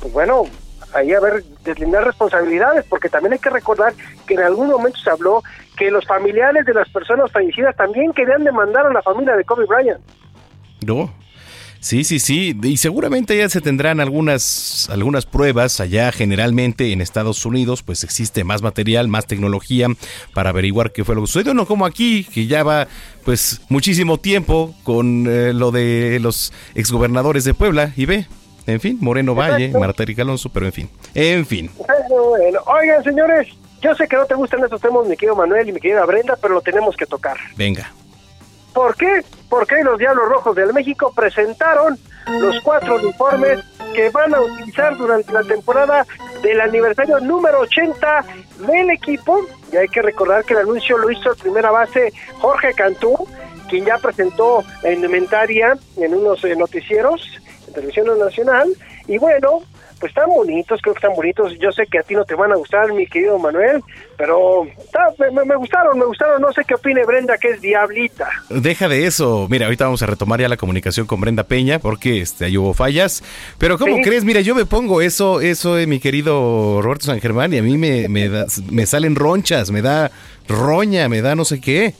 [0.00, 0.44] pues bueno,
[0.94, 3.94] ahí a ver, deslindar responsabilidades, porque también hay que recordar
[4.26, 5.42] que en algún momento se habló
[5.76, 9.66] que los familiares de las personas fallecidas también querían demandar a la familia de Kobe
[9.66, 10.00] Bryant.
[10.84, 11.10] No.
[11.80, 17.46] Sí, sí, sí, y seguramente ya se tendrán algunas algunas pruebas allá generalmente en Estados
[17.46, 19.86] Unidos, pues existe más material, más tecnología
[20.34, 22.88] para averiguar qué fue lo que sucedió, no como aquí, que ya va
[23.24, 28.26] pues muchísimo tiempo con eh, lo de los exgobernadores de Puebla y ve,
[28.68, 31.70] en fin, Moreno Valle, Marta Erika Alonso, pero en fin, en fin.
[32.08, 33.48] Bueno, oigan señores,
[33.80, 36.36] yo sé que no te gustan estos temas, mi querido Manuel y mi querida Brenda,
[36.40, 37.36] pero lo tenemos que tocar.
[37.56, 37.90] Venga.
[38.74, 39.22] ¿Por qué?
[39.48, 41.98] Porque los Diablos Rojos del México presentaron
[42.40, 43.60] los cuatro uniformes
[43.94, 46.06] que van a utilizar durante la temporada
[46.42, 48.24] del aniversario número 80
[48.70, 49.40] del equipo.
[49.72, 53.16] Y hay que recordar que el anuncio lo hizo el primera base Jorge Cantú,
[53.68, 57.40] quien ya presentó la indumentaria en unos eh, noticieros
[57.80, 58.68] televisión nacional.
[59.06, 59.62] Y bueno,
[59.98, 61.58] pues están bonitos, creo que están bonitos.
[61.58, 63.82] Yo sé que a ti no te van a gustar, mi querido Manuel,
[64.16, 66.40] pero me, gustaron, me gustaron.
[66.40, 68.28] No sé qué opine Brenda, que es diablita.
[68.48, 69.46] Deja de eso.
[69.50, 72.74] Mira, ahorita vamos a retomar ya la comunicación con Brenda Peña, porque este, ahí hubo
[72.74, 73.22] fallas.
[73.58, 74.24] Pero ¿cómo crees?
[74.24, 77.76] Mira, yo me pongo eso, eso, de mi querido Roberto San Germán, y a mí
[77.76, 78.30] me, me,
[78.70, 80.10] me salen ronchas, me da
[80.48, 81.94] roña, me da no sé qué.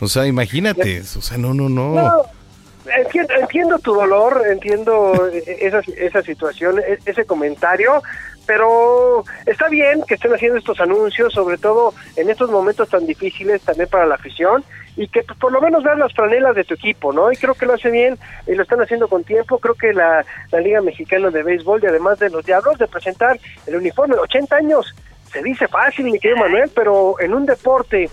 [0.00, 1.68] O sea, imagínate, o sea, no, no.
[1.68, 2.39] no
[2.86, 8.02] entiendo, entiendo tu dolor, entiendo esa, esa situación, e, ese comentario,
[8.46, 13.62] pero está bien que estén haciendo estos anuncios, sobre todo en estos momentos tan difíciles
[13.62, 14.64] también para la afición,
[14.96, 17.30] y que pues, por lo menos vean las franelas de tu equipo, ¿no?
[17.30, 19.58] Y creo que lo hace bien y lo están haciendo con tiempo.
[19.58, 23.38] Creo que la, la Liga Mexicana de Béisbol, y además de los Diablos, de presentar
[23.66, 24.94] el uniforme de 80 años,
[25.32, 28.10] se dice fácil, mi querido Manuel, pero en un deporte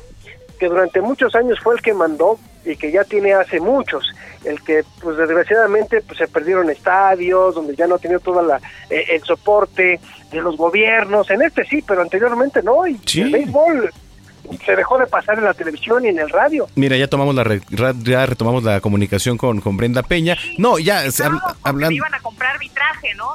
[0.57, 4.11] que durante muchos años fue el que mandó y que ya tiene hace muchos,
[4.43, 8.59] el que pues desgraciadamente pues se perdieron estadios, donde ya no ha tenido todo la,
[8.89, 9.99] eh, el soporte
[10.31, 13.89] de los gobiernos, en este sí, pero anteriormente no, y el béisbol
[14.65, 16.67] se dejó de pasar en la televisión y en el radio.
[16.75, 17.43] Mira, ya tomamos la
[18.03, 20.37] ya retomamos la comunicación con, con Brenda Peña.
[20.57, 21.03] No, ya
[21.63, 23.33] hablando iban a comprar arbitraje, ¿no?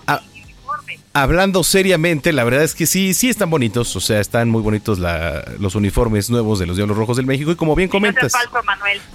[1.15, 4.99] Hablando seriamente, la verdad es que sí, sí están bonitos, o sea, están muy bonitos
[4.99, 8.33] la, los uniformes nuevos de los Diablos Rojos del México y como bien comentas.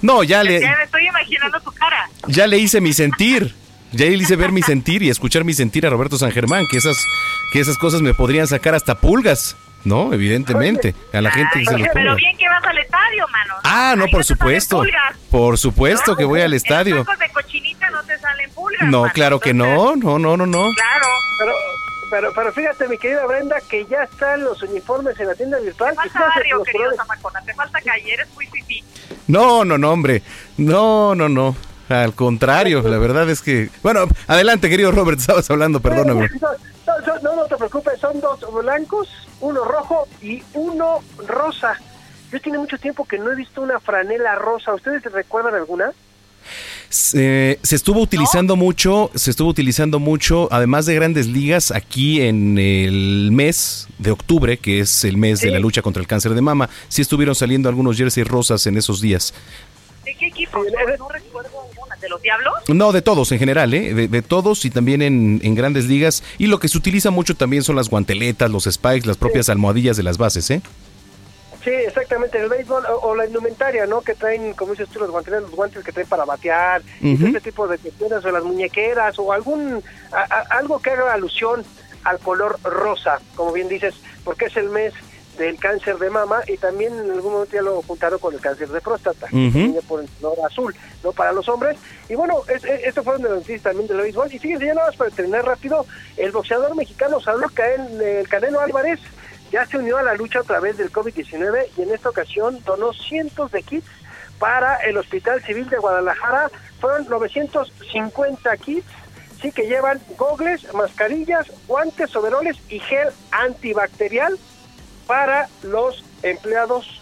[0.00, 0.60] No, ya le.
[0.60, 2.08] Ya me estoy imaginando tu cara.
[2.28, 3.54] Ya le hice mi sentir.
[3.90, 6.76] Ya le hice ver mi sentir y escuchar mi sentir a Roberto San Germán, que
[6.76, 6.96] esas,
[7.52, 9.56] que esas cosas me podrían sacar hasta pulgas.
[9.84, 10.94] No, evidentemente.
[11.12, 13.54] A la gente que se los Pero bien que vas al estadio, mano.
[13.64, 14.82] Ah, no, por supuesto.
[15.30, 16.96] Por supuesto que voy al estadio.
[16.96, 17.28] de
[17.98, 18.88] no te salen pulgas.
[18.88, 19.96] No, claro que no.
[19.96, 20.58] No, no, no, no.
[20.74, 21.06] Claro.
[21.38, 21.52] Pero
[22.10, 25.90] pero, pero fíjate, mi querida Brenda, que ya están los uniformes en la tienda virtual.
[25.90, 28.82] Te falta barrio, querido Zamacona, te falta calle, eres muy pipí.
[29.26, 30.22] No, no, no, hombre.
[30.56, 31.54] No, no, no.
[31.88, 33.70] Al contrario, la verdad es que...
[33.82, 36.30] Bueno, adelante, querido Robert, estabas hablando, perdóname.
[37.22, 41.78] No, no, te preocupes, son dos blancos, uno rojo y uno rosa.
[42.30, 44.74] Yo tiene mucho tiempo que no he visto una franela rosa.
[44.74, 45.92] ¿Ustedes recuerdan alguna?
[46.90, 53.30] Se, estuvo utilizando mucho, se estuvo utilizando mucho, además de grandes ligas, aquí en el
[53.30, 56.70] mes de octubre, que es el mes de la lucha contra el cáncer de mama,
[56.88, 59.34] sí estuvieron saliendo algunos jerseys rosas en esos días.
[60.04, 60.58] ¿De qué equipo?
[60.98, 61.50] No, recuerdo
[62.00, 62.54] ¿De los Diablos?
[62.68, 63.92] No, de todos en general, ¿eh?
[64.08, 66.22] de, todos y también en, en, grandes ligas.
[66.38, 69.96] Y lo que se utiliza mucho también son las guanteletas, los spikes, las propias almohadillas
[69.96, 70.62] de las bases, ¿eh?
[71.62, 74.00] Sí, exactamente, el béisbol o, la indumentaria, ¿no?
[74.00, 77.66] Que traen, como dices tú, los guantes, los guantes que traen para batear, ese tipo
[77.66, 79.82] de cuestiones, o las muñequeras, o algún,
[80.50, 81.64] algo que haga alusión
[82.04, 83.94] al color rosa, como bien dices,
[84.24, 84.94] porque es el mes
[85.38, 88.68] del cáncer de mama y también en algún momento ya lo juntaron con el cáncer
[88.68, 89.26] de próstata,
[89.86, 91.12] por el color azul, ¿no?
[91.12, 91.78] Para los hombres.
[92.08, 94.32] Y bueno, es, esto fue de las noticias también del béisbol.
[94.32, 95.86] Y fíjense, ya nada más para terminar rápido,
[96.16, 99.00] el boxeador mexicano Salud Caen, el Canelo Álvarez,
[99.50, 102.92] ya se unió a la lucha a través del COVID-19 y en esta ocasión donó
[102.92, 103.86] cientos de kits
[104.38, 106.50] para el Hospital Civil de Guadalajara.
[106.80, 108.86] Fueron 950 kits
[109.40, 114.38] sí que llevan gogles, mascarillas, guantes, overoles y gel antibacterial
[115.06, 117.00] para los empleados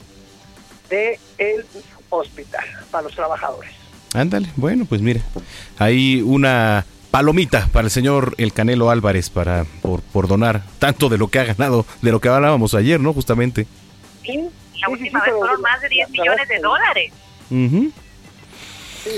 [0.88, 1.64] del
[2.10, 3.72] hospital, para los trabajadores.
[4.14, 5.20] Ándale, bueno, pues mira,
[5.78, 6.84] hay una
[7.16, 11.38] palomita para el señor El Canelo Álvarez para por, por donar tanto de lo que
[11.38, 13.14] ha ganado, de lo que hablábamos ayer, ¿no?
[13.14, 13.66] Justamente.
[14.22, 14.38] Sí,
[14.82, 17.12] la última vez fueron más de 10 millones de dólares.
[17.48, 17.92] Sí,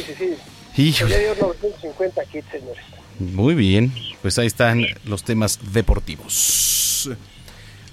[0.06, 0.80] sí, sí.
[0.80, 1.10] Híjole.
[1.10, 2.84] Ya dio 950 kits, señores.
[3.18, 3.92] Muy bien,
[4.22, 7.10] pues ahí están los temas deportivos.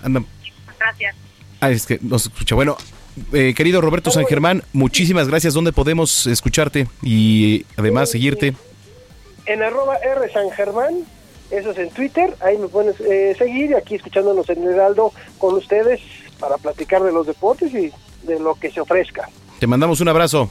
[0.04, 0.24] Anda.
[0.78, 1.16] Gracias.
[1.62, 2.54] Ah, es que no se escucha.
[2.54, 2.78] Bueno,
[3.34, 5.56] eh, querido Roberto San Germán, muchísimas gracias.
[5.56, 8.54] ¿Dónde podemos escucharte y además seguirte?
[9.46, 11.06] En arroba R San Germán,
[11.52, 15.54] eso es en Twitter, ahí me pueden eh, seguir y aquí escuchándonos en Heraldo con
[15.56, 16.02] ustedes
[16.40, 17.92] para platicar de los deportes y
[18.24, 19.30] de lo que se ofrezca.
[19.60, 20.50] Te mandamos un abrazo.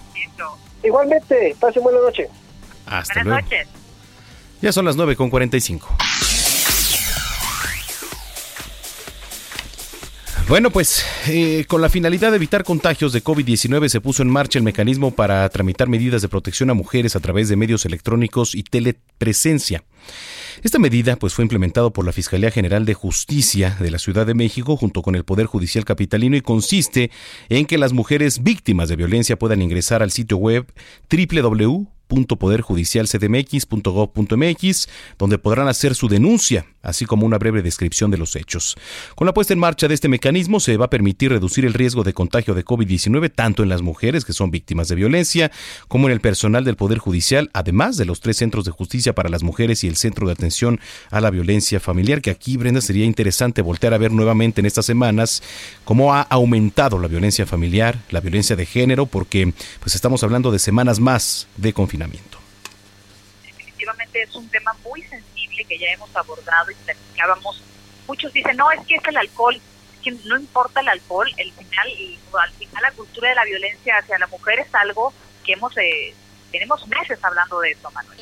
[0.83, 2.29] Igualmente, pasen buena noche.
[2.87, 3.41] Hasta Buenas luego.
[3.43, 3.69] noches.
[4.61, 5.89] Ya son las 9 con 45.
[10.47, 14.59] Bueno, pues eh, con la finalidad de evitar contagios de COVID-19 se puso en marcha
[14.59, 18.63] el mecanismo para tramitar medidas de protección a mujeres a través de medios electrónicos y
[18.63, 19.85] telepresencia.
[20.63, 24.35] Esta medida pues fue implementado por la Fiscalía General de Justicia de la Ciudad de
[24.35, 27.11] México junto con el Poder Judicial Capitalino y consiste
[27.49, 30.67] en que las mujeres víctimas de violencia puedan ingresar al sitio web
[32.09, 34.89] www.poderjudicialcdmx.gov.mx
[35.19, 38.77] donde podrán hacer su denuncia, así como una breve descripción de los hechos.
[39.15, 42.05] Con la puesta en marcha de este mecanismo se va a permitir reducir el riesgo
[42.05, 45.51] de contagio de COVID-19 tanto en las mujeres que son víctimas de violencia
[45.89, 49.29] como en el personal del Poder Judicial, además de los tres centros de justicia para
[49.29, 50.81] las mujeres y el Centro de Atención
[51.11, 54.87] a la Violencia Familiar, que aquí, Brenda, sería interesante voltear a ver nuevamente en estas
[54.87, 55.43] semanas
[55.85, 60.59] cómo ha aumentado la violencia familiar, la violencia de género, porque pues estamos hablando de
[60.59, 61.94] semanas más de confinamiento.
[63.45, 67.63] Definitivamente es un tema muy sensible que ya hemos abordado y platicábamos.
[68.07, 69.55] Muchos dicen, no, es que es el alcohol.
[69.55, 73.45] Es que no importa el alcohol, el final, y, al final la cultura de la
[73.45, 75.13] violencia hacia la mujer es algo
[75.45, 76.15] que hemos eh,
[76.51, 78.21] tenemos meses hablando de eso, Manuel.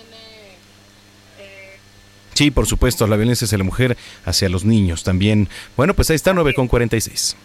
[2.35, 5.49] Sí, por supuesto, la violencia hacia la mujer, hacia los niños también.
[5.77, 7.37] Bueno, pues ahí está 9 con 46.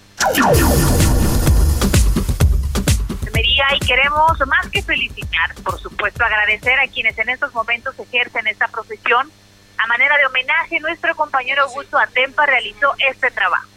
[3.75, 8.67] Y queremos más que felicitar, por supuesto, agradecer a quienes en estos momentos ejercen esta
[8.67, 9.29] profesión.
[9.77, 13.67] A manera de homenaje, nuestro compañero Augusto Atempa realizó este trabajo.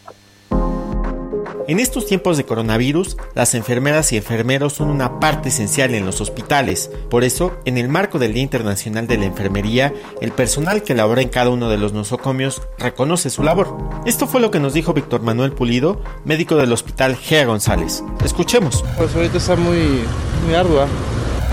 [1.71, 6.19] En estos tiempos de coronavirus, las enfermeras y enfermeros son una parte esencial en los
[6.19, 6.91] hospitales.
[7.09, 11.21] Por eso, en el marco del Día Internacional de la Enfermería, el personal que labora
[11.21, 13.77] en cada uno de los nosocomios reconoce su labor.
[14.05, 18.03] Esto fue lo que nos dijo Víctor Manuel Pulido, médico del Hospital Gea González.
[18.21, 18.83] Escuchemos.
[18.97, 20.01] Pues ahorita está muy,
[20.45, 20.87] muy ardua.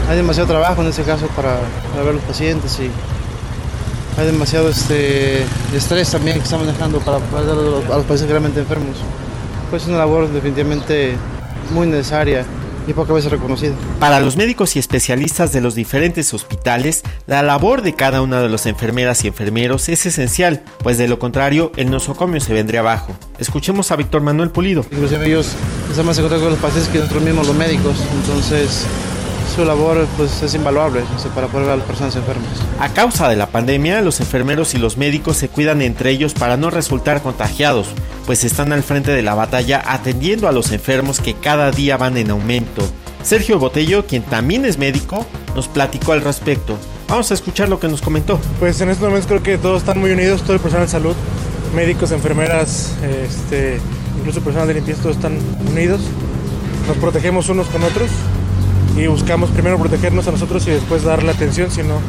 [0.09, 1.61] Hay demasiado trabajo en ese caso para,
[1.93, 2.91] para ver los pacientes y
[4.21, 5.45] hay demasiado este,
[5.77, 8.97] estrés también que estamos manejando para, para a los pacientes realmente enfermos.
[9.71, 11.15] Pues es una labor definitivamente
[11.73, 12.45] muy necesaria
[12.87, 13.75] y pocas veces reconocida.
[14.01, 18.49] Para los médicos y especialistas de los diferentes hospitales, la labor de cada una de
[18.49, 23.15] las enfermeras y enfermeros es esencial, pues de lo contrario el nosocomio se vendría abajo.
[23.39, 24.87] Escuchemos a Víctor Manuel Pulido.
[24.91, 25.53] Inclusive ellos
[25.91, 28.87] están más en contacto con los pacientes que nosotros mismos los médicos, entonces
[29.59, 32.47] su labor pues es invaluable o sea, para poder a las personas enfermas.
[32.79, 36.57] A causa de la pandemia, los enfermeros y los médicos se cuidan entre ellos para
[36.57, 37.89] no resultar contagiados,
[38.25, 42.17] pues están al frente de la batalla atendiendo a los enfermos que cada día van
[42.19, 42.89] en aumento.
[43.25, 46.77] Sergio Botello, quien también es médico, nos platicó al respecto.
[47.09, 48.39] Vamos a escuchar lo que nos comentó.
[48.61, 51.17] Pues en estos momentos creo que todos están muy unidos, todo el personal de salud,
[51.75, 53.81] médicos, enfermeras, este,
[54.21, 55.37] incluso personal de limpieza, todos están
[55.69, 56.01] unidos.
[56.87, 58.09] Nos protegemos unos con otros
[58.97, 62.01] y buscamos primero protegernos a nosotros y después darle atención, si no,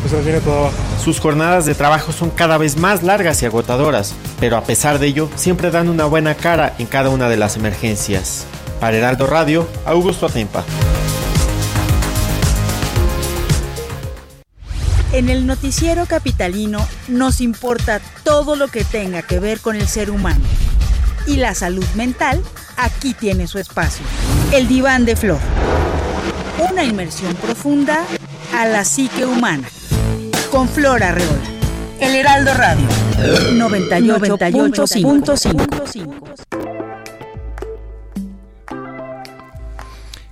[0.00, 0.76] pues se nos viene todo abajo.
[1.02, 5.06] Sus jornadas de trabajo son cada vez más largas y agotadoras, pero a pesar de
[5.06, 8.46] ello, siempre dan una buena cara en cada una de las emergencias.
[8.80, 10.64] Para Heraldo Radio, Augusto Atempa.
[15.14, 20.10] En el noticiero capitalino nos importa todo lo que tenga que ver con el ser
[20.10, 20.44] humano.
[21.26, 22.42] Y la salud mental
[22.76, 24.04] aquí tiene su espacio.
[24.52, 25.38] El diván de flor.
[26.70, 28.04] Una inmersión profunda
[28.54, 29.68] a la psique humana.
[30.50, 31.42] Con Flor Arreola.
[32.00, 32.86] El Heraldo Radio.
[33.52, 36.06] 98.5.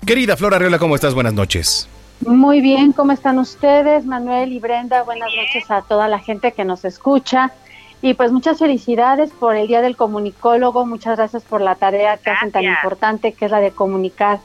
[0.06, 1.14] Querida Flora Arreola, ¿cómo estás?
[1.14, 1.88] Buenas noches.
[2.26, 5.02] Muy bien, ¿cómo están ustedes, Manuel y Brenda?
[5.02, 7.52] Buenas noches a toda la gente que nos escucha.
[8.00, 12.30] Y pues muchas felicidades por el Día del Comunicólogo, muchas gracias por la tarea que
[12.30, 14.40] hacen tan importante, que es la de comunicar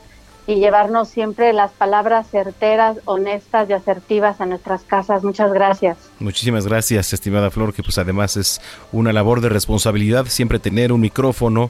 [0.47, 5.23] y llevarnos siempre las palabras certeras, honestas y asertivas a nuestras casas.
[5.23, 5.97] Muchas gracias.
[6.19, 8.61] Muchísimas gracias, estimada Flor, que pues además es
[8.93, 11.69] una labor de responsabilidad siempre tener un micrófono,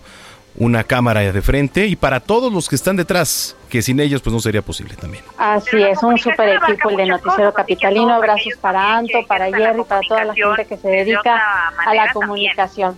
[0.56, 4.34] una cámara de frente y para todos los que están detrás, que sin ellos pues
[4.34, 5.24] no sería posible también.
[5.38, 8.14] Así es, un super equipo el de Noticiero Capitalino.
[8.14, 11.42] Abrazos para Anto, para Jerry, para toda la gente que se dedica
[11.84, 12.98] a la comunicación.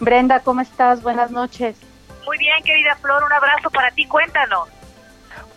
[0.00, 1.02] Brenda, ¿cómo estás?
[1.02, 1.76] Buenas noches.
[2.26, 4.68] Muy bien, querida Flor, un abrazo para ti, cuéntanos.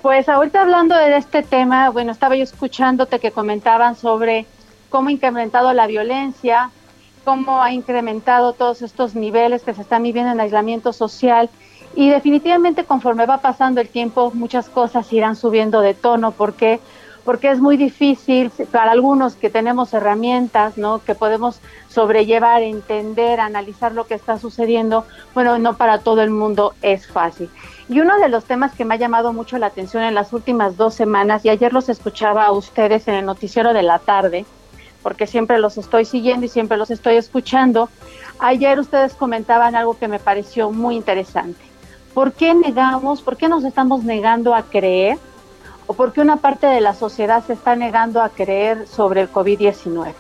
[0.02, 4.46] Pues ahorita hablando de este tema, bueno, estaba yo escuchándote que comentaban sobre
[4.90, 6.72] cómo ha incrementado la violencia,
[7.26, 11.50] cómo ha incrementado todos estos niveles que se están viviendo en aislamiento social
[11.96, 16.80] y definitivamente conforme va pasando el tiempo muchas cosas irán subiendo de tono porque
[17.26, 21.04] porque es muy difícil para algunos que tenemos herramientas, ¿no?
[21.04, 26.74] que podemos sobrellevar, entender, analizar lo que está sucediendo, bueno, no para todo el mundo
[26.82, 27.50] es fácil.
[27.90, 30.78] Y uno de los temas que me ha llamado mucho la atención en las últimas
[30.78, 34.46] dos semanas, y ayer los escuchaba a ustedes en el noticiero de la tarde,
[35.02, 37.90] porque siempre los estoy siguiendo y siempre los estoy escuchando.
[38.38, 41.60] Ayer ustedes comentaban algo que me pareció muy interesante.
[42.14, 45.18] ¿Por qué negamos, por qué nos estamos negando a creer
[45.88, 49.32] o por qué una parte de la sociedad se está negando a creer sobre el
[49.32, 50.14] COVID-19?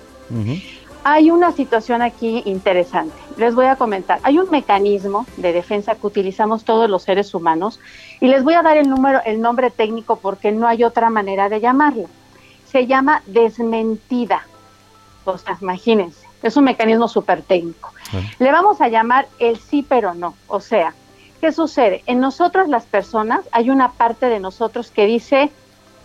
[1.03, 3.15] Hay una situación aquí interesante.
[3.37, 4.19] Les voy a comentar.
[4.23, 7.79] Hay un mecanismo de defensa que utilizamos todos los seres humanos
[8.19, 11.49] y les voy a dar el número, el nombre técnico porque no hay otra manera
[11.49, 12.05] de llamarlo.
[12.65, 14.45] Se llama desmentida
[15.61, 17.91] imagínense, es un mecanismo súper técnico.
[18.39, 20.93] Le vamos a llamar el sí pero no, o sea,
[21.41, 22.03] ¿qué sucede?
[22.05, 25.51] En nosotros las personas hay una parte de nosotros que dice,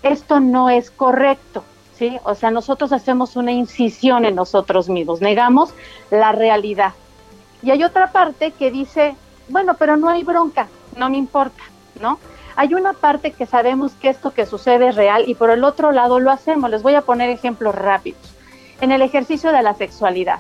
[0.03, 1.64] esto no es correcto,
[1.97, 2.18] ¿sí?
[2.24, 5.74] O sea, nosotros hacemos una incisión en nosotros mismos, negamos
[6.11, 6.92] la realidad.
[7.62, 9.16] Y hay otra parte que dice,
[9.49, 11.62] bueno, pero no hay bronca, no me importa,
[12.01, 12.18] ¿no?
[12.57, 15.90] Hay una parte que sabemos que esto que sucede es real y por el otro
[15.90, 16.70] lado lo hacemos.
[16.70, 18.20] Les voy a poner ejemplos rápidos
[18.80, 20.38] en el ejercicio de la sexualidad.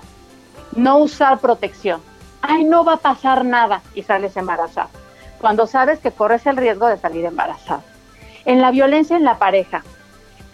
[0.76, 2.00] No usar protección.
[2.40, 4.90] Ay, no va a pasar nada y sales embarazada.
[5.40, 7.82] Cuando sabes que corres el riesgo de salir embarazada.
[8.44, 9.82] En la violencia en la pareja.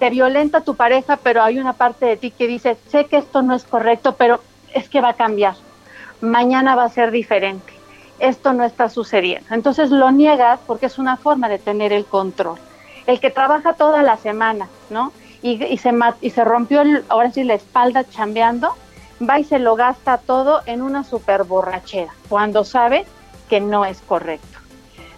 [0.00, 3.42] Te violenta tu pareja, pero hay una parte de ti que dice, sé que esto
[3.42, 4.40] no es correcto, pero
[4.74, 5.54] es que va a cambiar.
[6.20, 7.72] Mañana va a ser diferente.
[8.18, 9.54] Esto no está sucediendo.
[9.54, 12.58] Entonces lo niegas porque es una forma de tener el control.
[13.06, 15.12] El que trabaja toda la semana, ¿no?
[15.42, 18.74] y, se, y se rompió ahora sí la espalda chambeando,
[19.28, 23.06] va y se lo gasta todo en una super borrachera, cuando sabe
[23.48, 24.59] que no es correcto.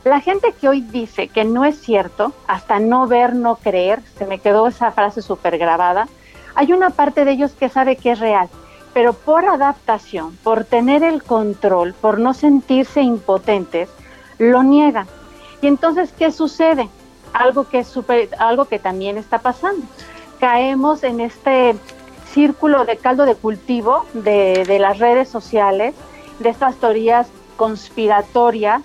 [0.05, 4.27] La gente que hoy dice que no es cierto, hasta no ver, no creer, se
[4.27, 6.09] me quedó esa frase súper grabada,
[6.55, 8.49] hay una parte de ellos que sabe que es real,
[8.93, 13.89] pero por adaptación, por tener el control, por no sentirse impotentes,
[14.39, 15.07] lo niegan.
[15.61, 16.89] Y entonces, ¿qué sucede?
[17.33, 17.95] Algo que, es
[18.39, 19.87] algo que también está pasando
[20.43, 21.77] caemos en este
[22.33, 25.95] círculo de caldo de cultivo de las redes sociales,
[26.41, 28.83] de estas teorías conspiratorias,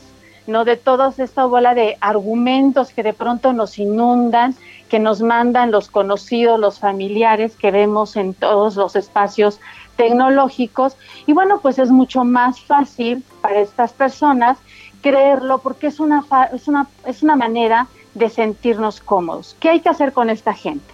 [0.48, 0.66] ¿no?
[0.66, 4.56] De toda esta bola de argumentos que de pronto nos inundan,
[4.89, 9.60] que nos mandan los conocidos, los familiares que vemos en todos los espacios
[9.98, 10.95] tecnológicos.
[11.26, 14.58] Y bueno, pues es mucho más fácil para estas personas
[15.02, 19.56] creerlo porque es una, es una, es una manera de sentirnos cómodos.
[19.60, 20.93] ¿Qué hay que hacer con esta gente?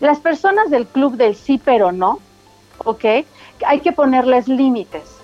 [0.00, 2.18] Las personas del club del sí pero no,
[2.84, 3.04] ¿ok?
[3.66, 5.17] Hay que ponerles límites.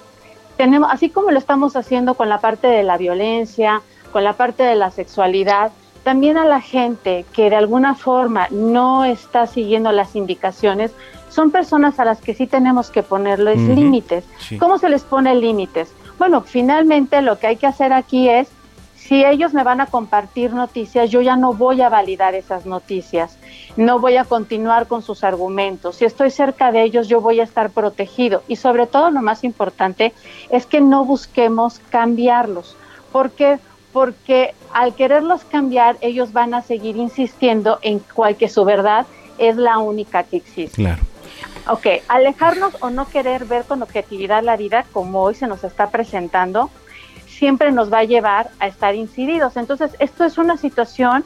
[0.57, 3.83] Tenemos, así como lo estamos haciendo con la parte de la violencia,
[4.13, 5.73] con la parte de la sexualidad,
[6.05, 10.93] también a la gente que de alguna forma no está siguiendo las indicaciones,
[11.31, 14.25] son personas a las que sí tenemos que ponerles límites.
[14.61, 15.93] ¿Cómo se les pone límites?
[16.19, 18.49] Bueno, finalmente lo que hay que hacer aquí es
[18.95, 23.37] si ellos me van a compartir noticias, yo ya no voy a validar esas noticias,
[23.77, 25.97] no voy a continuar con sus argumentos.
[25.97, 28.43] Si estoy cerca de ellos, yo voy a estar protegido.
[28.49, 30.13] Y sobre todo, lo más importante
[30.51, 32.77] es que no busquemos cambiarlos.
[33.13, 33.59] ¿Por qué?
[33.93, 39.07] Porque al quererlos cambiar, ellos van a seguir insistiendo en cual que su verdad
[39.39, 40.77] es la única que existe.
[40.77, 41.03] Claro.
[41.69, 45.91] Ok, alejarnos o no querer ver con objetividad la vida como hoy se nos está
[45.91, 46.71] presentando,
[47.27, 49.57] siempre nos va a llevar a estar incididos.
[49.57, 51.25] Entonces, esto es una situación,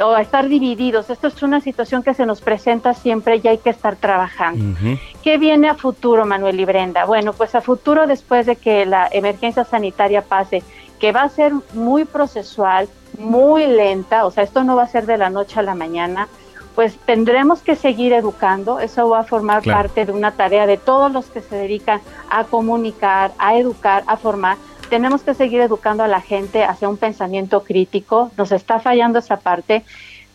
[0.00, 3.58] o a estar divididos, esto es una situación que se nos presenta siempre y hay
[3.58, 4.78] que estar trabajando.
[5.22, 7.04] ¿Qué viene a futuro, Manuel y Brenda?
[7.04, 10.62] Bueno, pues a futuro después de que la emergencia sanitaria pase,
[10.98, 12.88] que va a ser muy procesual,
[13.18, 16.28] muy lenta, o sea, esto no va a ser de la noche a la mañana,
[16.74, 21.12] pues tendremos que seguir educando, eso va a formar parte de una tarea de todos
[21.12, 24.56] los que se dedican a comunicar, a educar, a formar,
[24.90, 29.38] tenemos que seguir educando a la gente hacia un pensamiento crítico, nos está fallando esa
[29.38, 29.84] parte.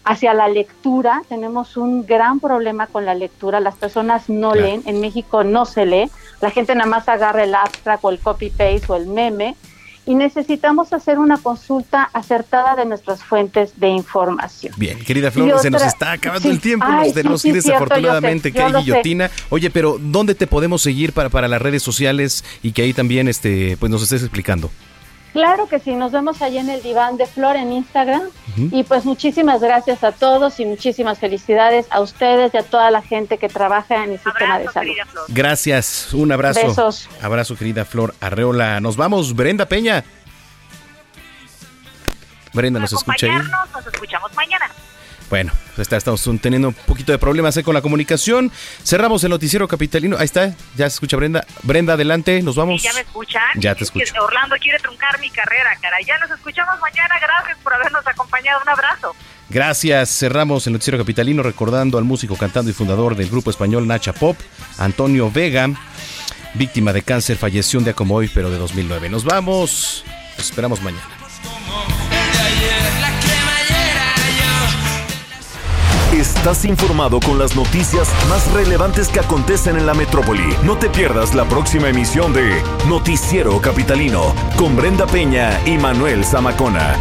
[0.08, 5.02] Hacia la lectura, tenemos un gran problema con la lectura, las personas no leen, en
[5.02, 8.96] México no se lee, la gente nada más agarra el abstract o el copy-paste o
[8.96, 9.56] el meme,
[10.06, 14.74] y necesitamos hacer una consulta acertada de nuestras fuentes de información.
[14.78, 18.74] Bien, querida Flor, se nos está acabando el tiempo, nos tenemos ir desafortunadamente, que hay
[18.74, 19.32] guillotina.
[19.50, 23.28] Oye, pero ¿dónde te podemos seguir para, para las redes sociales y que ahí también
[23.28, 24.70] este, pues nos estés explicando?
[25.34, 28.22] Claro que sí, nos vemos allá en el diván de Flor en Instagram.
[28.58, 33.02] Y pues muchísimas gracias a todos y muchísimas felicidades a ustedes y a toda la
[33.02, 34.94] gente que trabaja en el sistema de salud.
[35.30, 36.68] Gracias, un abrazo.
[36.68, 37.10] Besos.
[37.22, 38.80] Abrazo, querida Flor Arreola.
[38.80, 40.04] Nos vamos, Brenda Peña.
[42.54, 43.34] Brenda, ¿nos escucha ahí?
[43.74, 44.70] Nos escuchamos mañana.
[45.30, 48.52] Bueno, pues estamos teniendo un poquito de problemas con la comunicación.
[48.84, 50.18] Cerramos el noticiero capitalino.
[50.18, 51.46] Ahí está, ya se escucha Brenda.
[51.64, 52.84] Brenda, adelante, nos vamos.
[52.84, 53.42] ¿Ya me escuchan?
[53.56, 54.14] Ya te escucho.
[54.22, 55.98] Orlando quiere truncar mi carrera, cara.
[56.06, 57.16] Ya nos escuchamos mañana.
[57.20, 58.62] Gracias por habernos acompañado.
[58.62, 59.16] Un abrazo.
[59.50, 60.10] Gracias.
[60.10, 64.38] Cerramos el noticiero capitalino recordando al músico, cantando y fundador del grupo español Nacha Pop,
[64.78, 65.70] Antonio Vega,
[66.54, 69.10] víctima de cáncer, falleció un día como hoy, pero de 2009.
[69.10, 70.04] Nos vamos.
[70.38, 71.15] Nos esperamos mañana.
[76.16, 80.56] Estás informado con las noticias más relevantes que acontecen en la metrópoli.
[80.64, 86.96] No te pierdas la próxima emisión de Noticiero Capitalino con Brenda Peña y Manuel Zamacona.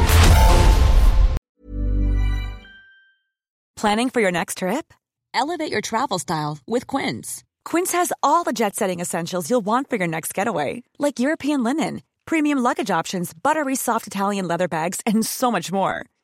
[3.77, 4.93] Planning for your next trip?
[5.33, 7.45] Elevate your travel style with Quince.
[7.65, 11.63] Quince has all the jet setting essentials you'll want for your next getaway, like European
[11.63, 16.07] linen, premium luggage options, buttery soft Italian leather bags, and so much more.